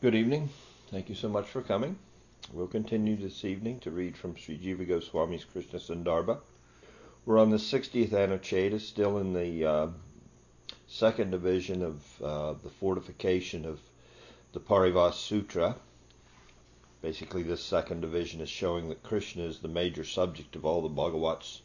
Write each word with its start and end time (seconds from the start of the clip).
Good 0.00 0.14
evening. 0.14 0.48
Thank 0.90 1.10
you 1.10 1.14
so 1.14 1.28
much 1.28 1.46
for 1.46 1.60
coming. 1.60 1.98
We'll 2.54 2.68
continue 2.68 3.16
this 3.16 3.44
evening 3.44 3.80
to 3.80 3.90
read 3.90 4.16
from 4.16 4.34
Sri 4.34 4.56
Jiva 4.56 4.88
Goswami's 4.88 5.44
Krishna 5.44 5.78
Sandarbha. 5.78 6.38
We're 7.26 7.38
on 7.38 7.50
the 7.50 7.58
60th 7.58 8.08
Anucheta, 8.08 8.80
still 8.80 9.18
in 9.18 9.34
the 9.34 9.66
uh, 9.66 9.88
second 10.88 11.32
division 11.32 11.82
of 11.82 12.22
uh, 12.22 12.54
the 12.62 12.70
fortification 12.70 13.66
of 13.66 13.78
the 14.54 14.60
Paribhasha 14.60 15.12
Sutra. 15.12 15.76
Basically, 17.02 17.42
this 17.42 17.62
second 17.62 18.00
division 18.00 18.40
is 18.40 18.48
showing 18.48 18.88
that 18.88 19.02
Krishna 19.02 19.42
is 19.42 19.58
the 19.58 19.68
major 19.68 20.04
subject 20.04 20.56
of 20.56 20.64
all 20.64 20.80
the 20.80 20.88
Bhagavats 20.88 21.60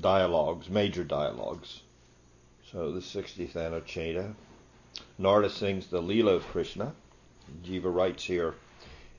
dialogues, 0.00 0.68
major 0.68 1.02
dialogues. 1.02 1.80
So 2.70 2.92
the 2.92 3.00
60th 3.00 3.54
Anucheta 3.54 4.36
Narada 5.18 5.48
sings 5.48 5.86
the 5.86 6.02
Leela 6.02 6.34
of 6.34 6.48
Krishna. 6.48 6.96
Jiva 7.62 7.94
writes 7.94 8.24
here, 8.24 8.56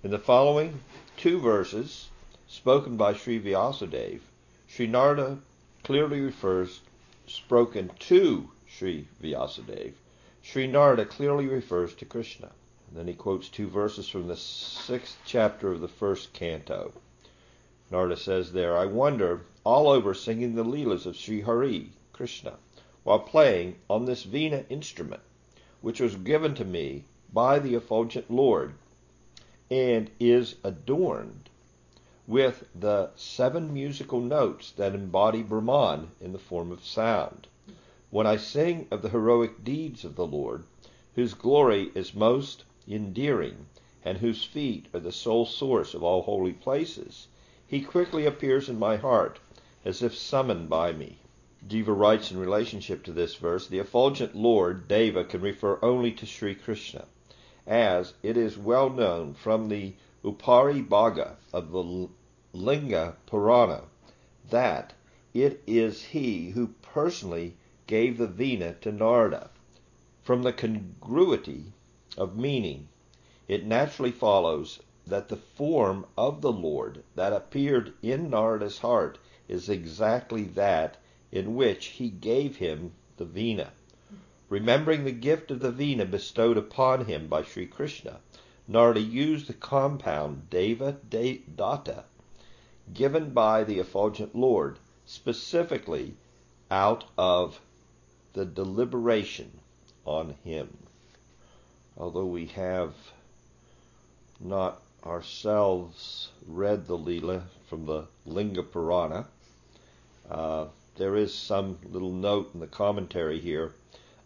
in 0.04 0.12
the 0.12 0.20
following 0.20 0.82
two 1.16 1.40
verses 1.40 2.10
spoken 2.46 2.98
by 2.98 3.14
Sri 3.14 3.40
Vyasadeva, 3.40 4.20
Sri 4.68 4.86
Narada 4.86 5.40
clearly 5.82 6.20
refers, 6.20 6.82
spoken 7.26 7.90
to 8.00 8.52
Sri 8.68 9.08
Vyasadeva, 9.24 9.94
Sri 10.42 10.68
Narada 10.68 11.06
clearly 11.06 11.48
refers 11.48 11.96
to 11.96 12.04
Krishna. 12.04 12.52
And 12.90 12.98
then 12.98 13.08
he 13.08 13.14
quotes 13.14 13.48
two 13.48 13.68
verses 13.68 14.10
from 14.10 14.28
the 14.28 14.36
sixth 14.36 15.20
chapter 15.24 15.72
of 15.72 15.80
the 15.80 15.88
first 15.88 16.34
canto. 16.34 16.92
Narada 17.90 18.18
says 18.18 18.52
there, 18.52 18.76
I 18.76 18.88
wander 18.88 19.46
all 19.64 19.88
over 19.88 20.14
singing 20.14 20.56
the 20.56 20.66
Leelas 20.66 21.06
of 21.06 21.16
Sri 21.16 21.40
Hari, 21.40 21.92
Krishna, 22.12 22.58
while 23.04 23.20
playing 23.20 23.78
on 23.90 24.04
this 24.04 24.26
Veena 24.26 24.66
instrument 24.68 25.22
which 25.82 26.00
was 26.00 26.16
given 26.16 26.54
to 26.54 26.64
me 26.64 27.06
by 27.34 27.58
the 27.58 27.74
effulgent 27.74 28.30
Lord, 28.30 28.76
and 29.70 30.12
is 30.20 30.56
adorned 30.64 31.50
with 32.28 32.68
the 32.76 33.10
seven 33.16 33.74
musical 33.74 34.20
notes 34.22 34.72
that 34.72 34.94
embody 34.94 35.42
Brahman 35.42 36.12
in 36.22 36.34
the 36.34 36.40
form 36.40 36.72
of 36.72 36.86
sound. 36.86 37.48
When 38.12 38.28
I 38.28 38.38
sing 38.38 38.88
of 38.92 39.02
the 39.02 39.10
heroic 39.10 39.64
deeds 39.64 40.06
of 40.06 40.16
the 40.16 40.28
Lord, 40.28 40.66
whose 41.16 41.34
glory 41.34 41.92
is 41.96 42.14
most 42.14 42.64
endearing, 42.88 43.66
and 44.06 44.20
whose 44.20 44.44
feet 44.44 44.86
are 44.94 45.00
the 45.00 45.12
sole 45.12 45.46
source 45.46 45.94
of 45.94 46.04
all 46.04 46.22
holy 46.22 46.54
places, 46.54 47.28
he 47.66 47.82
quickly 47.82 48.26
appears 48.26 48.70
in 48.70 48.78
my 48.78 48.98
heart 48.98 49.40
as 49.84 50.04
if 50.04 50.16
summoned 50.16 50.70
by 50.70 50.92
me. 50.92 51.18
Jiva 51.68 51.96
writes 51.96 52.32
in 52.32 52.40
relationship 52.40 53.04
to 53.04 53.12
this 53.12 53.36
verse, 53.36 53.68
the 53.68 53.78
effulgent 53.78 54.36
Lord, 54.36 54.88
Deva, 54.88 55.24
can 55.24 55.42
refer 55.42 55.78
only 55.84 56.12
to 56.14 56.26
Sri 56.26 56.56
Krishna, 56.56 57.06
as 57.68 58.16
it 58.24 58.36
is 58.36 58.58
well 58.58 58.90
known 58.90 59.36
from 59.36 59.70
the 59.70 59.94
Upari 60.24 60.82
Bhaga 60.82 61.36
of 61.54 61.72
the 61.72 62.10
Linga 62.52 63.16
Purana 63.28 63.84
that 64.50 64.94
it 65.36 65.62
is 65.68 66.04
he 66.04 66.50
who 66.50 66.70
personally 66.82 67.56
gave 67.86 68.18
the 68.18 68.26
Vina 68.26 68.74
to 68.82 68.92
Narada. 68.92 69.52
From 70.24 70.42
the 70.42 70.54
congruity 70.54 71.74
of 72.18 72.36
meaning, 72.36 72.88
it 73.48 73.66
naturally 73.66 74.12
follows 74.12 74.80
that 75.06 75.30
the 75.30 75.38
form 75.38 76.06
of 76.18 76.42
the 76.42 76.52
Lord 76.52 77.04
that 77.16 77.34
appeared 77.34 77.94
in 78.02 78.30
Narada's 78.32 78.80
heart 78.80 79.20
is 79.48 79.70
exactly 79.70 80.44
that 80.44 80.98
in 81.32 81.56
which 81.56 81.88
he 81.88 82.10
gave 82.10 82.58
him 82.58 82.92
the 83.18 83.26
Vina. 83.26 83.72
Remembering 84.50 85.06
the 85.06 85.12
gift 85.12 85.52
of 85.52 85.60
the 85.60 85.72
Vina 85.72 86.06
bestowed 86.06 86.58
upon 86.58 87.06
him 87.06 87.28
by 87.28 87.44
Sri 87.44 87.66
Krishna, 87.66 88.20
Narada 88.68 89.00
used 89.00 89.48
the 89.48 89.54
compound 89.54 90.50
Deva 90.50 90.98
Datta 91.10 92.04
given 92.94 93.32
by 93.32 93.64
the 93.64 93.80
effulgent 93.80 94.36
Lord 94.36 94.78
specifically 95.06 96.16
out 96.70 97.06
of 97.18 97.60
the 98.34 98.46
deliberation 98.46 99.60
on 100.06 100.36
him. 100.44 100.78
Although 101.98 102.26
we 102.26 102.48
have 102.48 102.94
not 104.40 104.82
ourselves 105.06 106.30
read 106.48 106.88
the 106.88 106.98
Leela 106.98 107.44
from 107.68 107.86
the 107.86 108.08
Linga 108.26 108.64
Purana, 108.64 109.28
uh, 110.30 110.66
there 111.02 111.16
is 111.16 111.34
some 111.34 111.80
little 111.90 112.12
note 112.12 112.52
in 112.54 112.60
the 112.60 112.68
commentary 112.68 113.40
here. 113.40 113.74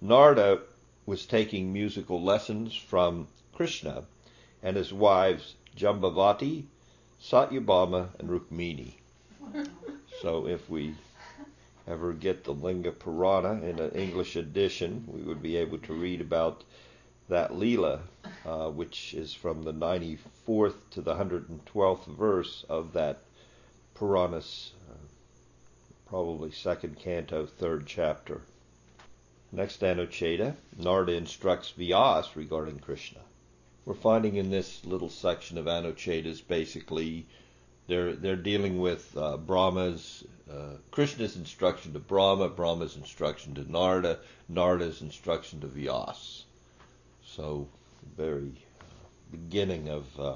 Narda 0.03 0.59
was 1.05 1.25
taking 1.25 1.71
musical 1.71 2.21
lessons 2.21 2.75
from 2.75 3.29
Krishna 3.53 4.03
and 4.61 4.75
his 4.75 4.91
wives 4.91 5.55
Jambavati, 5.77 6.65
Satyabhama, 7.23 8.09
and 8.19 8.29
Rukmini. 8.29 8.91
So 10.21 10.47
if 10.47 10.69
we 10.69 10.95
ever 11.87 12.11
get 12.11 12.43
the 12.43 12.53
Linga 12.53 12.91
Purana 12.91 13.61
in 13.63 13.79
an 13.79 13.91
English 13.91 14.35
edition, 14.35 15.05
we 15.07 15.21
would 15.21 15.41
be 15.41 15.55
able 15.55 15.77
to 15.77 15.93
read 15.93 16.19
about 16.19 16.65
that 17.29 17.51
Leela, 17.51 18.01
uh, 18.45 18.69
which 18.69 19.13
is 19.13 19.33
from 19.33 19.63
the 19.63 19.73
94th 19.73 20.75
to 20.91 20.99
the 20.99 21.15
112th 21.15 22.05
verse 22.07 22.65
of 22.67 22.91
that 22.91 23.19
Puranas 23.93 24.73
probably 26.07 26.51
second 26.51 26.99
canto, 26.99 27.45
third 27.45 27.85
chapter. 27.87 28.41
Next 29.51 29.81
Anucheta, 29.81 30.55
Narda 30.79 31.15
instructs 31.15 31.73
Vyas 31.77 32.35
regarding 32.35 32.79
Krishna. 32.79 33.21
We're 33.85 33.93
finding 33.93 34.35
in 34.35 34.49
this 34.49 34.85
little 34.85 35.09
section 35.09 35.57
of 35.57 35.65
Anuchetas 35.65 36.41
basically 36.47 37.25
they're 37.87 38.13
they're 38.13 38.35
dealing 38.35 38.79
with 38.79 39.15
uh, 39.15 39.37
Brahma's 39.37 40.23
uh, 40.51 40.77
Krishna's 40.91 41.35
instruction 41.35 41.93
to 41.93 41.99
Brahma, 41.99 42.49
Brahma's 42.49 42.95
instruction 42.95 43.53
to 43.55 43.63
Narda, 43.63 44.17
Narda's 44.51 45.01
instruction 45.01 45.61
to 45.61 45.67
Vyas. 45.67 46.43
So 47.23 47.67
very 48.17 48.53
uh, 48.79 48.83
beginning 49.31 49.89
of 49.89 50.19
uh, 50.19 50.35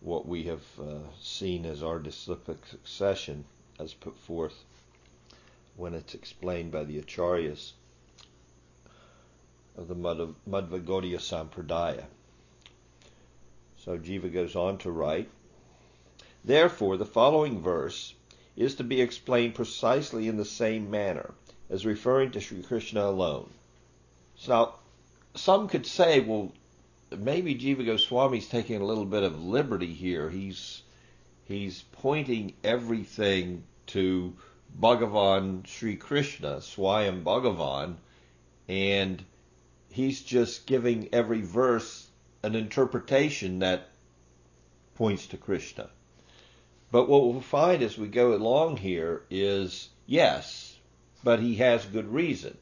what 0.00 0.26
we 0.26 0.44
have 0.44 0.64
uh, 0.80 0.98
seen 1.20 1.64
as 1.66 1.82
our 1.82 1.98
disciplic 1.98 2.66
succession 2.66 3.44
as 3.78 3.94
put 3.94 4.16
forth 4.18 4.64
when 5.80 5.94
it's 5.94 6.14
explained 6.14 6.70
by 6.70 6.84
the 6.84 7.00
acharyas 7.00 7.72
of 9.78 9.88
the 9.88 9.94
Madhva 9.94 10.84
Gaudiya 10.84 11.18
Sampradaya. 11.18 12.04
So 13.78 13.96
Jiva 13.96 14.30
goes 14.30 14.54
on 14.54 14.76
to 14.78 14.90
write, 14.90 15.30
Therefore, 16.44 16.98
the 16.98 17.06
following 17.06 17.62
verse 17.62 18.14
is 18.56 18.74
to 18.74 18.84
be 18.84 19.00
explained 19.00 19.54
precisely 19.54 20.28
in 20.28 20.36
the 20.36 20.44
same 20.44 20.90
manner 20.90 21.32
as 21.70 21.86
referring 21.86 22.32
to 22.32 22.40
Sri 22.40 22.62
Krishna 22.62 23.06
alone. 23.06 23.48
So 24.36 24.52
now, 24.52 24.74
some 25.34 25.66
could 25.68 25.86
say, 25.86 26.20
well, 26.20 26.52
maybe 27.10 27.54
Jiva 27.54 27.86
Goswami 27.86 28.38
is 28.38 28.48
taking 28.48 28.82
a 28.82 28.84
little 28.84 29.06
bit 29.06 29.22
of 29.22 29.42
liberty 29.42 29.94
here. 29.94 30.28
He's 30.28 30.82
he's 31.46 31.82
pointing 31.92 32.52
everything 32.62 33.64
to 33.88 34.34
Bhagavan 34.78 35.66
Sri 35.66 35.96
Krishna, 35.96 36.60
Swayam 36.60 37.22
Bhagavan, 37.22 37.96
and 38.68 39.24
he's 39.90 40.22
just 40.22 40.66
giving 40.66 41.08
every 41.12 41.40
verse 41.40 42.08
an 42.42 42.54
interpretation 42.54 43.58
that 43.58 43.88
points 44.94 45.26
to 45.28 45.36
Krishna. 45.36 45.90
But 46.92 47.08
what 47.08 47.26
we'll 47.26 47.40
find 47.40 47.82
as 47.82 47.96
we 47.96 48.08
go 48.08 48.34
along 48.34 48.78
here 48.78 49.22
is 49.30 49.88
yes, 50.06 50.76
but 51.22 51.40
he 51.40 51.56
has 51.56 51.84
good 51.84 52.12
reason. 52.12 52.56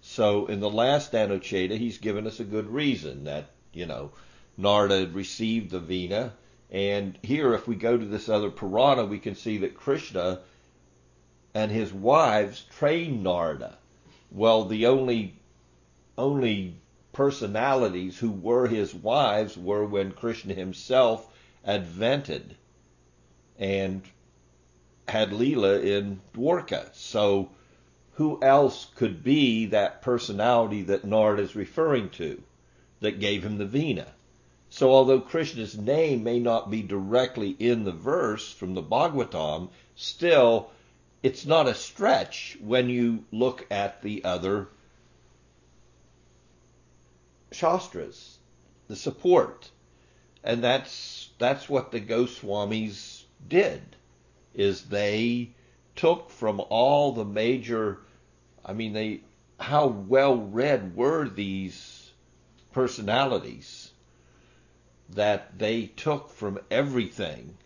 So 0.00 0.46
in 0.46 0.60
the 0.60 0.70
last 0.70 1.12
Anucheta, 1.12 1.76
he's 1.76 1.98
given 1.98 2.26
us 2.26 2.40
a 2.40 2.44
good 2.44 2.68
reason 2.68 3.24
that, 3.24 3.50
you 3.72 3.86
know, 3.86 4.12
Narda 4.58 5.14
received 5.14 5.70
the 5.70 5.80
Vina. 5.80 6.32
And 6.70 7.18
here, 7.22 7.52
if 7.54 7.68
we 7.68 7.74
go 7.74 7.96
to 7.96 8.04
this 8.04 8.28
other 8.28 8.50
Purana, 8.50 9.04
we 9.04 9.18
can 9.18 9.34
see 9.34 9.58
that 9.58 9.74
Krishna 9.74 10.40
and 11.54 11.70
his 11.70 11.92
wives 11.92 12.64
trained 12.70 13.24
Narda. 13.24 13.74
Well, 14.30 14.64
the 14.64 14.86
only 14.86 15.34
only 16.16 16.76
personalities 17.12 18.18
who 18.18 18.30
were 18.30 18.66
his 18.68 18.94
wives 18.94 19.56
were 19.56 19.84
when 19.84 20.12
Krishna 20.12 20.54
himself 20.54 21.28
advented 21.64 22.56
and 23.58 24.02
had 25.08 25.30
Leela 25.30 25.82
in 25.82 26.20
Dwarka. 26.32 26.94
So 26.94 27.50
who 28.12 28.38
else 28.42 28.86
could 28.94 29.24
be 29.24 29.66
that 29.66 30.02
personality 30.02 30.82
that 30.82 31.04
Narda 31.04 31.40
is 31.40 31.56
referring 31.56 32.10
to 32.10 32.42
that 33.00 33.18
gave 33.18 33.44
him 33.44 33.58
the 33.58 33.66
Veena? 33.66 34.06
So 34.68 34.92
although 34.92 35.20
Krishna's 35.20 35.76
name 35.76 36.22
may 36.22 36.38
not 36.38 36.70
be 36.70 36.82
directly 36.82 37.56
in 37.58 37.82
the 37.84 37.92
verse 37.92 38.52
from 38.52 38.74
the 38.74 38.82
Bhagavatam, 38.82 39.70
still 39.96 40.70
it's 41.22 41.44
not 41.44 41.68
a 41.68 41.74
stretch 41.74 42.56
when 42.60 42.88
you 42.88 43.24
look 43.30 43.66
at 43.70 44.02
the 44.02 44.24
other 44.24 44.68
Shastras. 47.52 48.38
the 48.88 48.96
support. 48.96 49.70
And 50.42 50.64
that's 50.64 51.30
that's 51.38 51.68
what 51.68 51.90
the 51.90 52.00
Goswamis 52.00 53.24
did 53.46 53.82
is 54.54 54.84
they 54.84 55.50
took 55.94 56.30
from 56.30 56.60
all 56.70 57.12
the 57.12 57.24
major 57.24 58.00
I 58.64 58.72
mean 58.72 58.92
they 58.94 59.20
how 59.58 59.86
well 59.86 60.36
read 60.36 60.96
were 60.96 61.28
these 61.28 62.12
personalities 62.72 63.90
that 65.10 65.58
they 65.58 65.86
took 65.86 66.30
from 66.30 66.58
everything 66.70 67.58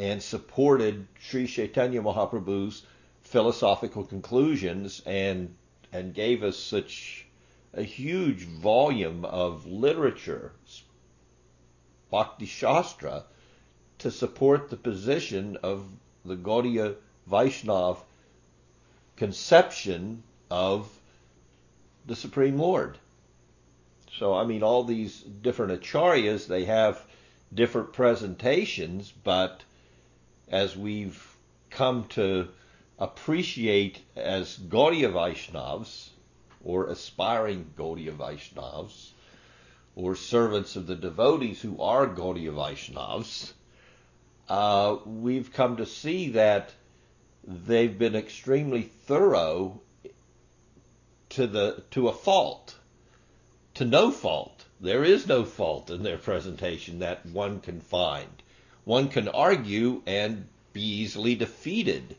and 0.00 0.22
supported 0.22 1.06
Sri 1.18 1.46
Chaitanya 1.46 2.00
Mahaprabhu's 2.00 2.86
philosophical 3.20 4.02
conclusions 4.02 5.02
and 5.04 5.54
and 5.92 6.14
gave 6.14 6.42
us 6.42 6.56
such 6.56 7.26
a 7.74 7.82
huge 7.82 8.44
volume 8.44 9.26
of 9.26 9.66
literature, 9.66 10.52
Bhakti 12.10 12.46
Shastra, 12.46 13.24
to 13.98 14.10
support 14.10 14.70
the 14.70 14.78
position 14.78 15.58
of 15.62 15.84
the 16.24 16.36
Gaudiya 16.36 16.96
Vaishnav 17.30 17.98
conception 19.16 20.22
of 20.50 20.88
the 22.06 22.16
Supreme 22.16 22.58
Lord. 22.58 22.96
So, 24.18 24.32
I 24.32 24.46
mean, 24.46 24.62
all 24.62 24.82
these 24.82 25.20
different 25.20 25.78
acharyas, 25.78 26.46
they 26.46 26.64
have 26.64 27.04
different 27.52 27.92
presentations, 27.92 29.12
but 29.12 29.62
as 30.50 30.76
we've 30.76 31.36
come 31.70 32.04
to 32.08 32.48
appreciate 32.98 34.00
as 34.16 34.58
Gaudiya 34.58 35.12
Vaishnavas, 35.12 36.10
or 36.62 36.88
aspiring 36.88 37.72
Gaudiya 37.76 38.12
Vaishnavas, 38.12 39.10
or 39.96 40.14
servants 40.16 40.76
of 40.76 40.86
the 40.86 40.96
devotees 40.96 41.60
who 41.60 41.80
are 41.80 42.06
Gaudiya 42.06 42.52
Vaishnavas, 42.52 43.52
uh, 44.48 44.96
we've 45.06 45.52
come 45.52 45.76
to 45.76 45.86
see 45.86 46.30
that 46.30 46.72
they've 47.44 47.98
been 47.98 48.16
extremely 48.16 48.82
thorough 48.82 49.80
to 51.30 51.46
the 51.46 51.82
to 51.92 52.08
a 52.08 52.12
fault, 52.12 52.74
to 53.74 53.84
no 53.84 54.10
fault. 54.10 54.64
There 54.80 55.04
is 55.04 55.26
no 55.26 55.44
fault 55.44 55.90
in 55.90 56.02
their 56.02 56.18
presentation 56.18 56.98
that 56.98 57.24
one 57.26 57.60
can 57.60 57.80
find. 57.80 58.42
One 58.84 59.08
can 59.08 59.28
argue 59.28 60.02
and 60.06 60.46
be 60.72 60.82
easily 60.82 61.34
defeated 61.34 62.16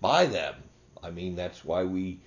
by 0.00 0.26
them. 0.26 0.54
I 1.02 1.10
mean, 1.10 1.36
that's 1.36 1.64
why 1.64 1.84
we, 1.84 2.20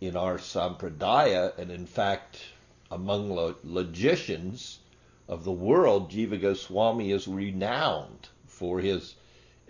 in 0.00 0.16
our 0.16 0.38
Sampradaya, 0.38 1.56
and 1.58 1.70
in 1.70 1.86
fact 1.86 2.40
among 2.90 3.30
lo- 3.30 3.56
logicians 3.64 4.78
of 5.26 5.44
the 5.44 5.52
world, 5.52 6.10
Jiva 6.10 6.40
Goswami 6.40 7.10
is 7.10 7.26
renowned 7.26 8.28
for 8.46 8.80
his 8.80 9.14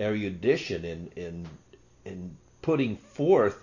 erudition 0.00 0.84
in, 0.84 1.10
in, 1.14 1.48
in 2.04 2.36
putting 2.62 2.96
forth 2.96 3.62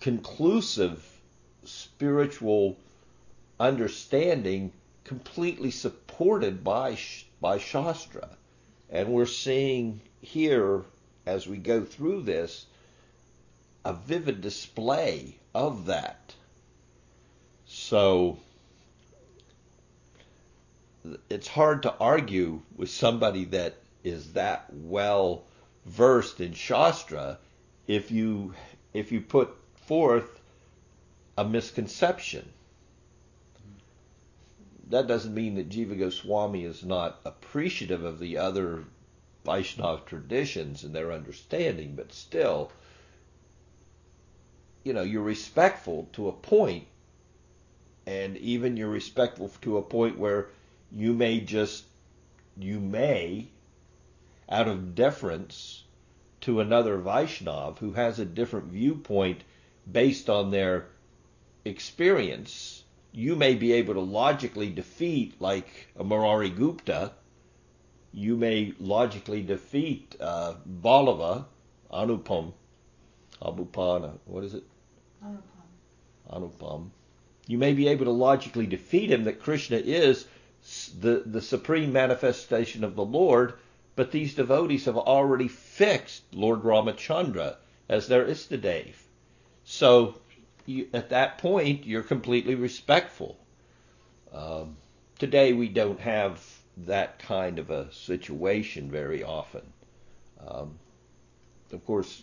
conclusive 0.00 1.20
spiritual 1.64 2.76
understanding 3.58 4.72
completely 5.04 5.70
supported 5.70 6.62
by 6.62 6.94
by 7.44 7.58
Shastra. 7.58 8.30
And 8.88 9.10
we're 9.10 9.26
seeing 9.26 10.00
here 10.22 10.82
as 11.26 11.46
we 11.46 11.58
go 11.58 11.84
through 11.84 12.22
this 12.22 12.64
a 13.84 13.92
vivid 13.92 14.40
display 14.40 15.36
of 15.54 15.84
that. 15.84 16.34
So 17.66 18.38
it's 21.28 21.46
hard 21.46 21.82
to 21.82 21.94
argue 22.00 22.62
with 22.76 22.88
somebody 22.88 23.44
that 23.56 23.74
is 24.02 24.32
that 24.32 24.64
well 24.72 25.44
versed 25.84 26.40
in 26.40 26.54
Shastra 26.54 27.38
if 27.86 28.10
you 28.10 28.54
if 28.94 29.12
you 29.12 29.20
put 29.20 29.54
forth 29.86 30.40
a 31.36 31.44
misconception. 31.44 32.48
That 34.94 35.08
doesn't 35.08 35.34
mean 35.34 35.56
that 35.56 35.70
Jiva 35.70 35.98
Goswami 35.98 36.62
is 36.64 36.84
not 36.84 37.18
appreciative 37.24 38.04
of 38.04 38.20
the 38.20 38.38
other 38.38 38.84
Vaishnav 39.44 40.06
traditions 40.06 40.84
and 40.84 40.94
their 40.94 41.10
understanding, 41.10 41.96
but 41.96 42.12
still, 42.12 42.70
you 44.84 44.92
know, 44.92 45.02
you're 45.02 45.20
respectful 45.20 46.08
to 46.12 46.28
a 46.28 46.32
point, 46.32 46.86
and 48.06 48.36
even 48.36 48.76
you're 48.76 48.88
respectful 48.88 49.50
to 49.62 49.78
a 49.78 49.82
point 49.82 50.16
where 50.16 50.50
you 50.92 51.12
may 51.12 51.40
just, 51.40 51.86
you 52.56 52.78
may, 52.78 53.48
out 54.48 54.68
of 54.68 54.94
deference 54.94 55.82
to 56.42 56.60
another 56.60 56.98
Vaishnav 56.98 57.78
who 57.78 57.94
has 57.94 58.20
a 58.20 58.24
different 58.24 58.66
viewpoint 58.66 59.42
based 59.90 60.30
on 60.30 60.52
their 60.52 60.86
experience, 61.64 62.83
you 63.14 63.36
may 63.36 63.54
be 63.54 63.72
able 63.74 63.94
to 63.94 64.00
logically 64.00 64.70
defeat, 64.70 65.40
like 65.40 65.88
a 65.96 66.02
Murari 66.02 66.50
Gupta, 66.50 67.12
you 68.12 68.36
may 68.36 68.74
logically 68.80 69.40
defeat 69.40 70.16
uh, 70.18 70.54
Vallabha, 70.68 71.44
Anupam, 71.92 72.52
Abhupana, 73.40 74.18
what 74.24 74.42
is 74.42 74.54
it? 74.54 74.64
Anupam. 75.24 75.40
Anupam. 76.32 76.90
You 77.46 77.56
may 77.56 77.72
be 77.72 77.86
able 77.86 78.06
to 78.06 78.10
logically 78.10 78.66
defeat 78.66 79.12
him 79.12 79.24
that 79.24 79.40
Krishna 79.40 79.76
is 79.76 80.26
the, 80.98 81.22
the 81.24 81.42
supreme 81.42 81.92
manifestation 81.92 82.82
of 82.82 82.96
the 82.96 83.04
Lord, 83.04 83.54
but 83.94 84.10
these 84.10 84.34
devotees 84.34 84.86
have 84.86 84.96
already 84.96 85.46
fixed 85.46 86.22
Lord 86.32 86.62
Ramachandra 86.62 87.56
as 87.88 88.08
their 88.08 88.24
Istadev. 88.24 88.94
So 89.62 90.18
you, 90.66 90.88
at 90.92 91.10
that 91.10 91.38
point, 91.38 91.86
you're 91.86 92.02
completely 92.02 92.54
respectful. 92.54 93.38
Um, 94.32 94.76
today, 95.18 95.52
we 95.52 95.68
don't 95.68 96.00
have 96.00 96.42
that 96.76 97.18
kind 97.18 97.58
of 97.58 97.70
a 97.70 97.92
situation 97.92 98.90
very 98.90 99.22
often. 99.22 99.62
Um, 100.46 100.78
of 101.72 101.84
course, 101.84 102.22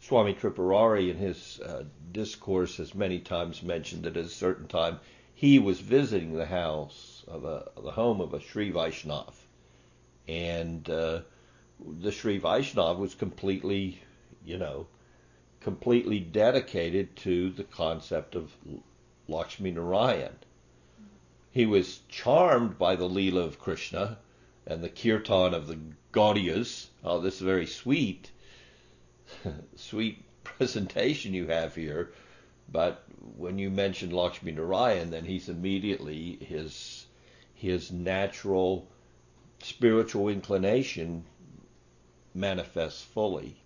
Swami 0.00 0.34
Tripurari 0.34 1.10
in 1.10 1.16
his 1.16 1.60
uh, 1.60 1.84
discourse 2.10 2.78
has 2.78 2.94
many 2.94 3.18
times 3.18 3.62
mentioned 3.62 4.02
that 4.04 4.16
at 4.16 4.24
a 4.24 4.28
certain 4.28 4.66
time 4.66 4.98
he 5.34 5.58
was 5.58 5.80
visiting 5.80 6.34
the 6.34 6.46
house 6.46 7.24
of 7.28 7.44
a 7.44 7.70
the 7.82 7.90
home 7.90 8.20
of 8.20 8.34
a 8.34 8.40
Sri 8.40 8.72
Vaishnav, 8.72 9.32
and 10.28 10.88
uh, 10.90 11.20
the 12.00 12.12
Sri 12.12 12.40
Vaishnav 12.40 12.98
was 12.98 13.14
completely, 13.14 14.00
you 14.44 14.58
know, 14.58 14.86
completely 15.62 16.18
dedicated 16.18 17.14
to 17.16 17.50
the 17.50 17.64
concept 17.64 18.34
of 18.34 18.52
Lakshmi 19.28 19.70
Narayan. 19.70 20.36
He 21.52 21.66
was 21.66 22.00
charmed 22.08 22.78
by 22.78 22.96
the 22.96 23.08
Leela 23.08 23.44
of 23.44 23.58
Krishna 23.58 24.18
and 24.66 24.82
the 24.82 24.88
kirtan 24.88 25.54
of 25.54 25.66
the 25.66 25.78
Gaudiyas. 26.12 26.88
Oh, 27.04 27.20
this 27.20 27.36
is 27.36 27.42
very 27.42 27.66
sweet, 27.66 28.30
sweet 29.76 30.24
presentation 30.44 31.34
you 31.34 31.46
have 31.46 31.74
here. 31.74 32.12
But 32.70 33.04
when 33.36 33.58
you 33.58 33.70
mention 33.70 34.10
Lakshmi 34.10 34.52
Narayan, 34.52 35.10
then 35.10 35.24
he's 35.24 35.48
immediately 35.48 36.36
his 36.36 37.06
his 37.54 37.92
natural 37.92 38.88
spiritual 39.60 40.28
inclination 40.28 41.24
manifests 42.34 43.02
fully. 43.02 43.61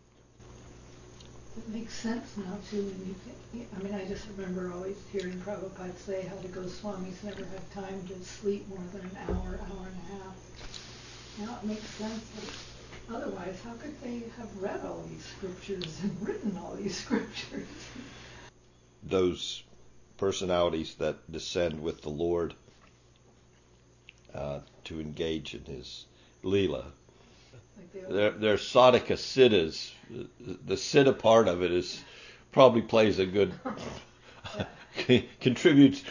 It 1.56 1.68
makes 1.68 1.94
sense 1.94 2.36
now 2.36 2.58
too. 2.70 2.82
When 2.82 3.14
you, 3.54 3.66
I 3.74 3.82
mean, 3.82 3.94
I 3.94 4.04
just 4.04 4.26
remember 4.36 4.72
always 4.74 4.96
hearing 5.10 5.40
Prabhupada 5.40 5.96
say 5.96 6.22
how 6.22 6.36
the 6.36 6.48
Goswamis 6.48 7.22
never 7.24 7.44
had 7.44 7.70
time 7.72 8.06
to 8.08 8.24
sleep 8.24 8.68
more 8.68 8.84
than 8.92 9.02
an 9.02 9.16
hour, 9.28 9.58
hour 9.70 9.86
and 9.86 9.96
a 9.96 10.22
half. 10.22 10.36
Now 11.38 11.58
it 11.62 11.66
makes 11.66 11.88
sense. 11.90 12.24
That 13.08 13.16
otherwise, 13.16 13.60
how 13.64 13.72
could 13.74 13.98
they 14.02 14.24
have 14.36 14.54
read 14.60 14.80
all 14.84 15.02
these 15.08 15.24
scriptures 15.24 16.00
and 16.02 16.16
written 16.28 16.58
all 16.58 16.74
these 16.74 16.96
scriptures? 16.96 17.66
Those 19.02 19.62
personalities 20.18 20.94
that 20.96 21.30
descend 21.32 21.82
with 21.82 22.02
the 22.02 22.10
Lord 22.10 22.54
uh, 24.34 24.60
to 24.84 25.00
engage 25.00 25.54
in 25.54 25.64
His 25.64 26.04
leela 26.44 26.84
Sadhaka 28.08 29.16
siddhas, 29.16 29.90
the 30.10 30.74
siddha 30.74 31.18
part 31.18 31.48
of 31.48 31.62
it 31.62 31.72
is 31.72 32.02
probably 32.52 32.82
plays 32.82 33.18
a 33.18 33.26
good, 33.26 33.52
contributes 35.40 36.02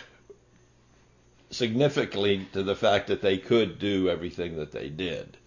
significantly 1.52 2.48
to 2.54 2.64
the 2.64 2.76
fact 2.76 3.08
that 3.08 3.22
they 3.22 3.38
could 3.38 3.80
do 3.80 4.10
everything 4.10 4.58
that 4.58 4.72
they 4.72 4.90
did. 4.90 5.38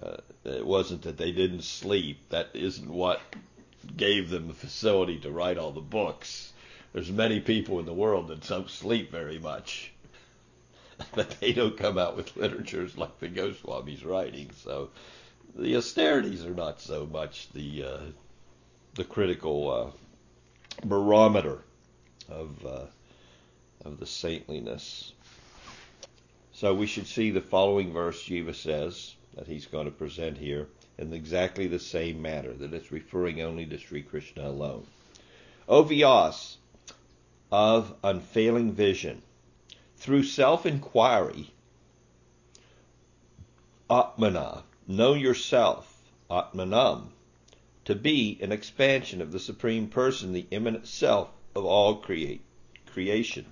Uh, 0.00 0.16
it 0.44 0.66
wasn't 0.66 1.02
that 1.02 1.16
they 1.16 1.32
didn't 1.32 1.62
sleep. 1.62 2.28
That 2.30 2.50
isn't 2.54 2.90
what 2.90 3.20
gave 3.96 4.28
them 4.28 4.48
the 4.48 4.54
facility 4.54 5.18
to 5.20 5.30
write 5.30 5.58
all 5.58 5.72
the 5.72 5.80
books. 5.80 6.52
There's 6.92 7.10
many 7.10 7.40
people 7.40 7.78
in 7.78 7.86
the 7.86 7.94
world 7.94 8.28
that 8.28 8.46
don't 8.46 8.68
sleep 8.68 9.10
very 9.10 9.38
much. 9.38 9.92
but 11.14 11.38
they 11.40 11.52
don't 11.52 11.76
come 11.76 11.98
out 11.98 12.16
with 12.16 12.36
literatures 12.38 12.96
like 12.96 13.18
the 13.20 13.28
Goswami's 13.28 14.04
writing. 14.04 14.50
So 14.62 14.90
the 15.54 15.76
austerities 15.76 16.44
are 16.44 16.54
not 16.54 16.80
so 16.80 17.06
much 17.06 17.50
the 17.52 17.84
uh, 17.84 18.00
the 18.94 19.04
critical 19.04 19.70
uh, 19.70 20.86
barometer 20.86 21.60
of 22.28 22.66
uh, 22.66 22.86
of 23.84 23.98
the 23.98 24.06
saintliness. 24.06 25.12
So 26.52 26.74
we 26.74 26.86
should 26.86 27.06
see 27.06 27.30
the 27.30 27.40
following 27.40 27.92
verse 27.92 28.22
Jiva 28.22 28.54
says 28.54 29.14
that 29.34 29.46
he's 29.46 29.66
going 29.66 29.84
to 29.84 29.90
present 29.92 30.38
here 30.38 30.68
in 30.98 31.12
exactly 31.12 31.66
the 31.66 31.78
same 31.78 32.22
manner, 32.22 32.52
that 32.54 32.72
it's 32.72 32.90
referring 32.90 33.42
only 33.42 33.66
to 33.66 33.78
Sri 33.78 34.02
Krishna 34.02 34.48
alone. 34.48 34.86
O 35.68 35.84
Vyas 35.84 36.56
of 37.52 37.94
unfailing 38.02 38.72
vision. 38.72 39.22
Through 39.98 40.24
self 40.24 40.66
inquiry, 40.66 41.50
Atmana, 43.88 44.62
know 44.88 45.14
yourself, 45.14 46.10
Atmanam, 46.30 47.08
to 47.84 47.94
be 47.94 48.38
an 48.40 48.52
expansion 48.52 49.20
of 49.20 49.32
the 49.32 49.40
Supreme 49.40 49.88
Person, 49.88 50.32
the 50.32 50.46
immanent 50.50 50.86
self 50.86 51.30
of 51.54 51.64
all 51.64 51.96
create, 51.96 52.42
creation. 52.86 53.46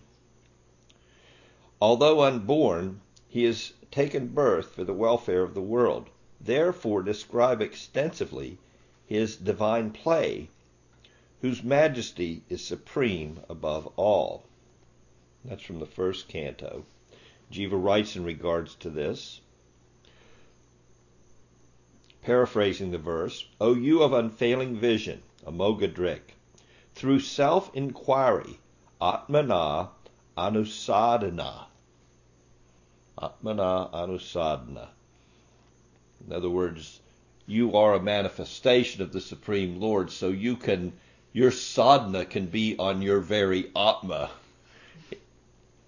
Although 1.80 2.22
unborn, 2.22 3.00
he 3.28 3.44
has 3.44 3.72
taken 3.90 4.28
birth 4.28 4.74
for 4.74 4.84
the 4.84 4.92
welfare 4.92 5.42
of 5.42 5.54
the 5.54 5.60
world. 5.60 6.08
Therefore, 6.40 7.02
describe 7.02 7.60
extensively 7.60 8.58
his 9.06 9.36
divine 9.36 9.90
play, 9.90 10.48
whose 11.40 11.62
majesty 11.62 12.42
is 12.48 12.64
supreme 12.64 13.40
above 13.48 13.86
all. 13.96 14.44
That's 15.44 15.62
from 15.62 15.78
the 15.78 15.86
first 15.86 16.28
canto. 16.28 16.84
Jiva 17.52 17.82
writes 17.82 18.16
in 18.16 18.24
regards 18.24 18.74
to 18.76 18.90
this, 18.90 19.40
paraphrasing 22.24 22.90
the 22.90 22.98
verse, 22.98 23.44
O 23.60 23.74
you 23.74 24.02
of 24.02 24.12
unfailing 24.12 24.76
vision, 24.76 25.22
Amoghadrik, 25.46 26.22
through 26.94 27.20
self-inquiry, 27.20 28.58
Atmana 29.00 29.90
Anusandhana. 30.36 31.66
Atmana 33.18 33.92
Anusandhana. 33.92 34.88
In 36.26 36.32
other 36.32 36.48
words, 36.48 37.00
you 37.46 37.76
are 37.76 37.94
a 37.94 38.02
manifestation 38.02 39.02
of 39.02 39.12
the 39.12 39.20
Supreme 39.20 39.78
Lord, 39.78 40.10
so 40.10 40.28
you 40.28 40.56
can, 40.56 40.94
your 41.34 41.50
sadhana 41.50 42.24
can 42.24 42.46
be 42.46 42.76
on 42.78 43.02
your 43.02 43.20
very 43.20 43.70
Atma. 43.76 44.30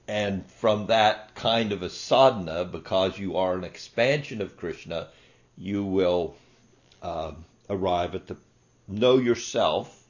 And 0.06 0.46
from 0.46 0.86
that 0.88 1.34
kind 1.34 1.72
of 1.72 1.82
a 1.82 1.88
sadhana, 1.88 2.66
because 2.66 3.18
you 3.18 3.38
are 3.38 3.54
an 3.54 3.64
expansion 3.64 4.42
of 4.42 4.58
Krishna, 4.58 5.08
you 5.58 5.84
will 5.84 6.34
uh, 7.02 7.32
arrive 7.70 8.14
at 8.14 8.26
the 8.26 8.36
know 8.86 9.16
yourself. 9.18 10.06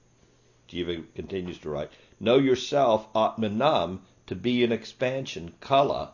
Jiva 0.69 1.05
continues 1.15 1.59
to 1.59 1.71
write, 1.71 1.91
know 2.19 2.37
yourself, 2.37 3.13
Atmanam, 3.15 4.01
to 4.27 4.35
be 4.35 4.65
an 4.65 4.73
expansion, 4.73 5.55
Kala, 5.61 6.13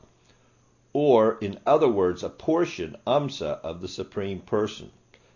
or 0.93 1.39
in 1.41 1.59
other 1.67 1.89
words, 1.89 2.23
a 2.23 2.29
portion, 2.29 2.97
Amsa, 3.07 3.59
of 3.63 3.81
the 3.81 3.89
Supreme 3.89 4.41
Person. 4.41 4.91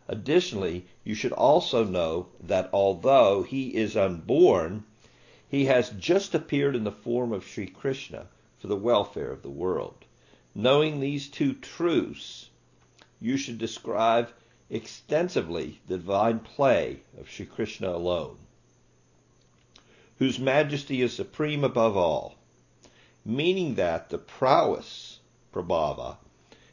Additionally, 0.09 0.85
you 1.03 1.15
should 1.15 1.33
also 1.33 1.83
know 1.83 2.29
that 2.41 2.69
although 2.73 3.43
he 3.43 3.75
is 3.75 3.97
unborn, 3.97 4.85
he 5.49 5.65
has 5.65 5.91
just 5.91 6.35
appeared 6.35 6.77
in 6.77 6.85
the 6.85 6.93
form 6.93 7.33
of 7.33 7.47
Sri 7.47 7.67
Krishna 7.67 8.27
for 8.59 8.67
the 8.67 8.77
welfare 8.77 9.31
of 9.31 9.43
the 9.43 9.51
world. 9.51 10.05
Knowing 10.55 11.01
these 11.01 11.29
two 11.29 11.55
truths, 11.55 12.51
you 13.21 13.37
should 13.37 13.59
describe 13.59 14.31
extensively 14.69 15.81
the 15.87 15.97
divine 15.97 16.41
play 16.41 17.01
of 17.19 17.31
Sri 17.31 17.47
Krishna 17.47 17.91
alone, 17.91 18.37
whose 20.19 20.39
majesty 20.39 21.03
is 21.03 21.13
supreme 21.13 21.65
above 21.65 21.97
all, 21.97 22.35
meaning 23.25 23.75
that 23.77 24.11
the 24.11 24.19
prowess, 24.19 25.21
prabhava, 25.53 26.17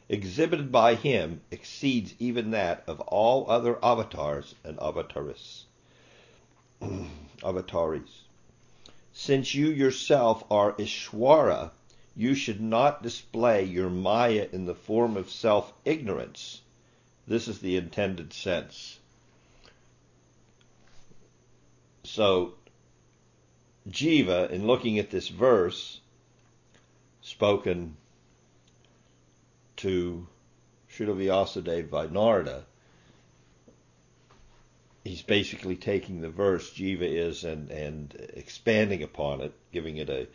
exhibited 0.08 0.70
by 0.70 0.94
him 0.94 1.40
exceeds 1.50 2.14
even 2.18 2.50
that 2.50 2.84
of 2.86 3.00
all 3.00 3.50
other 3.50 3.82
avatars 3.82 4.54
and 4.64 4.76
avataris. 4.78 5.64
avataris. 7.42 8.10
Since 9.12 9.54
you 9.54 9.68
yourself 9.68 10.44
are 10.50 10.72
Ishwara, 10.72 11.70
you 12.16 12.34
should 12.34 12.60
not 12.60 13.02
display 13.02 13.64
your 13.64 13.90
Maya 13.90 14.48
in 14.52 14.66
the 14.66 14.74
form 14.74 15.16
of 15.16 15.30
self 15.30 15.72
ignorance. 15.84 16.60
This 17.26 17.48
is 17.48 17.58
the 17.58 17.76
intended 17.76 18.32
sense. 18.32 18.98
So, 22.04 22.54
Jiva, 23.88 24.50
in 24.50 24.66
looking 24.66 24.98
at 24.98 25.10
this 25.10 25.28
verse, 25.28 26.00
spoken 27.22 27.96
to 29.76 30.26
Srila 30.90 31.16
Vyasadeva 31.16 31.90
by 31.90 32.06
Narada, 32.06 32.64
he's 35.02 35.22
basically 35.22 35.76
taking 35.76 36.20
the 36.20 36.30
verse 36.30 36.72
Jiva 36.72 37.02
is 37.02 37.44
and, 37.44 37.70
and 37.70 38.14
expanding 38.34 39.02
upon 39.02 39.40
it, 39.40 39.52
giving 39.72 39.96
it 39.96 40.08
a, 40.08 40.28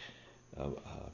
a, 0.57 0.67
a 0.67 1.11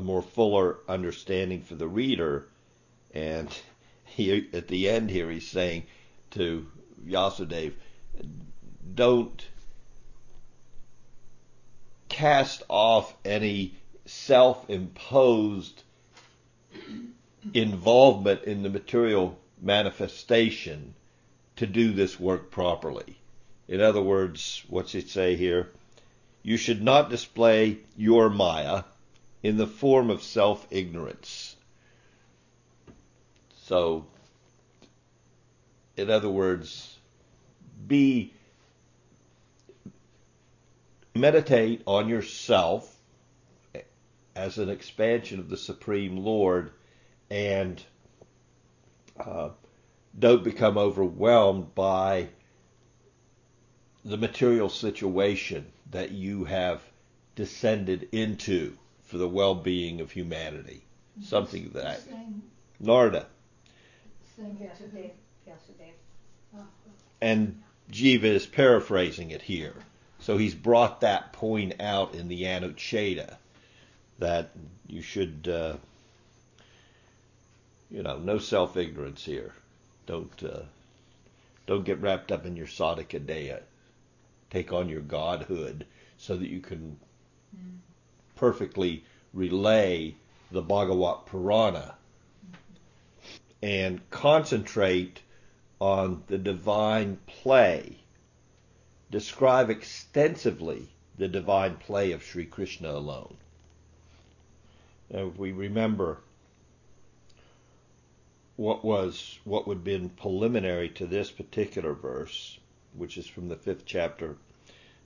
more 0.00 0.22
fuller 0.22 0.78
understanding 0.88 1.62
for 1.62 1.74
the 1.74 1.88
reader. 1.88 2.48
And 3.12 3.48
he, 4.04 4.48
at 4.52 4.68
the 4.68 4.88
end 4.88 5.10
here, 5.10 5.30
he's 5.30 5.48
saying 5.48 5.84
to 6.32 6.66
Vyasadev, 7.06 7.72
don't 8.94 9.46
cast 12.08 12.62
off 12.68 13.14
any 13.24 13.74
self-imposed 14.06 15.82
involvement 17.52 18.44
in 18.44 18.62
the 18.62 18.70
material 18.70 19.38
manifestation 19.60 20.94
to 21.56 21.66
do 21.66 21.92
this 21.92 22.18
work 22.18 22.50
properly. 22.50 23.16
In 23.68 23.80
other 23.80 24.02
words, 24.02 24.62
what's 24.68 24.94
it 24.94 25.08
say 25.08 25.36
here? 25.36 25.70
You 26.42 26.56
should 26.56 26.82
not 26.82 27.10
display 27.10 27.78
your 27.96 28.28
Maya 28.28 28.82
in 29.44 29.58
the 29.58 29.66
form 29.66 30.08
of 30.08 30.22
self 30.22 30.66
ignorance. 30.70 31.54
So, 33.58 34.06
in 35.98 36.10
other 36.10 36.30
words, 36.30 36.98
be 37.86 38.32
meditate 41.14 41.82
on 41.86 42.08
yourself 42.08 42.90
as 44.34 44.58
an 44.58 44.70
expansion 44.70 45.38
of 45.38 45.50
the 45.50 45.56
Supreme 45.58 46.16
Lord 46.16 46.72
and 47.30 47.80
uh, 49.20 49.50
don't 50.18 50.42
become 50.42 50.78
overwhelmed 50.78 51.74
by 51.74 52.28
the 54.04 54.16
material 54.16 54.70
situation 54.70 55.66
that 55.90 56.12
you 56.12 56.44
have 56.44 56.82
descended 57.36 58.08
into 58.10 58.76
for 59.04 59.18
the 59.18 59.28
well-being 59.28 60.00
of 60.00 60.10
humanity. 60.10 60.84
Something 61.22 61.70
that. 61.74 62.00
Narda. 62.82 63.26
And 67.20 67.62
Jiva 67.90 68.24
is 68.24 68.46
paraphrasing 68.46 69.30
it 69.30 69.42
here. 69.42 69.74
So 70.20 70.36
he's 70.36 70.54
brought 70.54 71.02
that 71.02 71.32
point 71.32 71.80
out 71.80 72.14
in 72.14 72.28
the 72.28 72.42
Anucheta 72.42 73.36
that 74.18 74.50
you 74.88 75.02
should, 75.02 75.48
uh, 75.48 75.76
you 77.90 78.02
know, 78.02 78.18
no 78.18 78.38
self 78.38 78.76
ignorance 78.76 79.24
here. 79.24 79.52
Don't 80.06 80.42
uh, 80.42 80.62
don't 81.66 81.84
get 81.84 82.00
wrapped 82.00 82.32
up 82.32 82.46
in 82.46 82.56
your 82.56 82.66
sadhika 82.66 83.60
Take 84.50 84.72
on 84.72 84.88
your 84.88 85.00
godhood 85.00 85.86
so 86.18 86.36
that 86.36 86.48
you 86.48 86.60
can 86.60 86.98
mm 87.54 87.78
perfectly 88.36 89.04
relay 89.32 90.14
the 90.50 90.62
Bhagavat 90.62 91.26
Purana 91.26 91.94
and 93.62 94.00
concentrate 94.10 95.22
on 95.80 96.22
the 96.26 96.38
divine 96.38 97.18
play. 97.26 97.96
Describe 99.10 99.70
extensively 99.70 100.88
the 101.16 101.28
divine 101.28 101.76
play 101.76 102.12
of 102.12 102.22
Sri 102.22 102.44
Krishna 102.44 102.90
alone. 102.90 103.36
Now, 105.10 105.26
if 105.28 105.38
we 105.38 105.52
remember 105.52 106.18
what 108.56 108.84
was 108.84 109.38
what 109.44 109.66
would 109.66 109.78
have 109.78 109.84
been 109.84 110.08
preliminary 110.08 110.88
to 110.88 111.06
this 111.06 111.30
particular 111.30 111.92
verse, 111.92 112.58
which 112.92 113.18
is 113.18 113.26
from 113.26 113.48
the 113.48 113.56
fifth 113.56 113.84
chapter, 113.84 114.36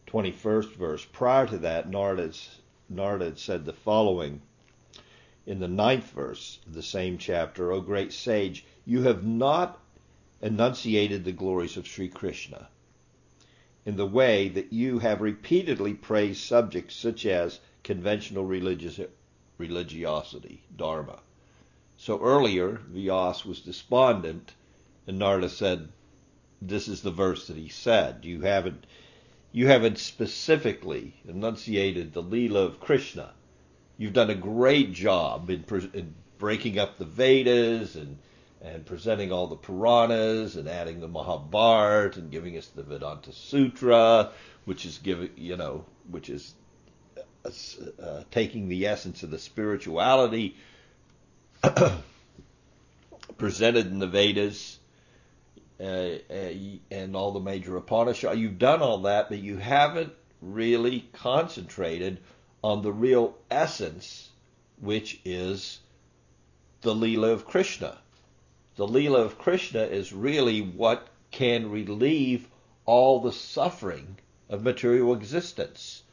21st 0.06 0.74
verse. 0.74 1.04
Prior 1.04 1.46
to 1.46 1.58
that, 1.58 1.90
Narada's 1.90 2.58
Narada 2.88 3.36
said 3.36 3.64
the 3.64 3.72
following 3.72 4.42
in 5.46 5.60
the 5.60 5.68
ninth 5.68 6.10
verse 6.12 6.58
of 6.66 6.74
the 6.74 6.82
same 6.82 7.18
chapter, 7.18 7.72
O 7.72 7.80
great 7.80 8.12
sage, 8.12 8.64
you 8.84 9.02
have 9.02 9.24
not 9.24 9.80
enunciated 10.40 11.24
the 11.24 11.32
glories 11.32 11.76
of 11.76 11.86
Sri 11.86 12.08
Krishna 12.08 12.68
in 13.84 13.96
the 13.96 14.06
way 14.06 14.48
that 14.48 14.72
you 14.72 14.98
have 14.98 15.20
repeatedly 15.20 15.94
praised 15.94 16.42
subjects 16.42 16.94
such 16.94 17.24
as 17.24 17.60
conventional 17.82 18.44
religious, 18.44 19.00
religiosity, 19.56 20.62
dharma. 20.76 21.20
So 21.96 22.20
earlier, 22.20 22.82
Vyas 22.92 23.46
was 23.46 23.60
despondent, 23.60 24.52
and 25.06 25.18
Narada 25.18 25.48
said, 25.48 25.88
"This 26.60 26.86
is 26.86 27.00
the 27.00 27.10
verse 27.10 27.46
that 27.46 27.56
he 27.56 27.68
said. 27.68 28.26
You 28.26 28.42
haven't, 28.42 28.86
you 29.52 29.66
haven't 29.66 29.98
specifically 29.98 31.14
enunciated 31.26 32.12
the 32.12 32.22
Leela 32.22 32.66
of 32.66 32.80
Krishna. 32.80 33.32
You've 33.96 34.12
done 34.12 34.30
a 34.30 34.34
great 34.34 34.92
job 34.92 35.50
in, 35.50 35.64
in 35.94 36.14
breaking 36.38 36.78
up 36.78 36.98
the 36.98 37.04
Vedas 37.04 37.96
and 37.96 38.18
and 38.60 38.84
presenting 38.84 39.30
all 39.30 39.46
the 39.46 39.56
Puranas 39.56 40.56
and 40.56 40.68
adding 40.68 41.00
the 41.00 41.08
Mahabharata 41.08 42.18
and 42.18 42.30
giving 42.30 42.58
us 42.58 42.66
the 42.66 42.82
Vedanta 42.82 43.32
Sutra, 43.32 44.32
which 44.64 44.84
is 44.84 44.98
giving, 44.98 45.30
you 45.36 45.56
know, 45.56 45.84
which 46.10 46.28
is 46.28 46.54
uh, 47.44 47.50
uh, 48.02 48.22
taking 48.32 48.68
the 48.68 48.86
essence 48.86 49.22
of 49.22 49.30
the 49.30 49.38
spirituality 49.38 50.56
presented 53.38 53.86
in 53.86 54.00
the 54.00 54.08
Vedas 54.08 54.78
Uh, 55.80 56.18
uh, 56.28 56.52
and 56.90 57.14
all 57.14 57.30
the 57.30 57.40
major 57.40 57.76
Upanishads. 57.76 58.38
You've 58.38 58.58
done 58.58 58.82
all 58.82 58.98
that, 59.02 59.28
but 59.28 59.38
you 59.38 59.58
haven't 59.58 60.12
really 60.40 61.08
concentrated 61.12 62.18
on 62.64 62.82
the 62.82 62.92
real 62.92 63.36
essence, 63.50 64.30
which 64.80 65.20
is 65.24 65.78
the 66.80 66.94
Leela 66.94 67.32
of 67.32 67.46
Krishna 67.46 67.98
the 68.78 68.86
Leela 68.86 69.24
of 69.24 69.38
Krishna 69.38 69.82
is 69.82 70.12
really 70.12 70.60
what 70.60 71.08
can 71.32 71.68
relieve 71.68 72.46
all 72.86 73.18
the 73.18 73.32
suffering 73.32 74.18
of 74.48 74.62
material 74.62 75.12
existence. 75.12 76.04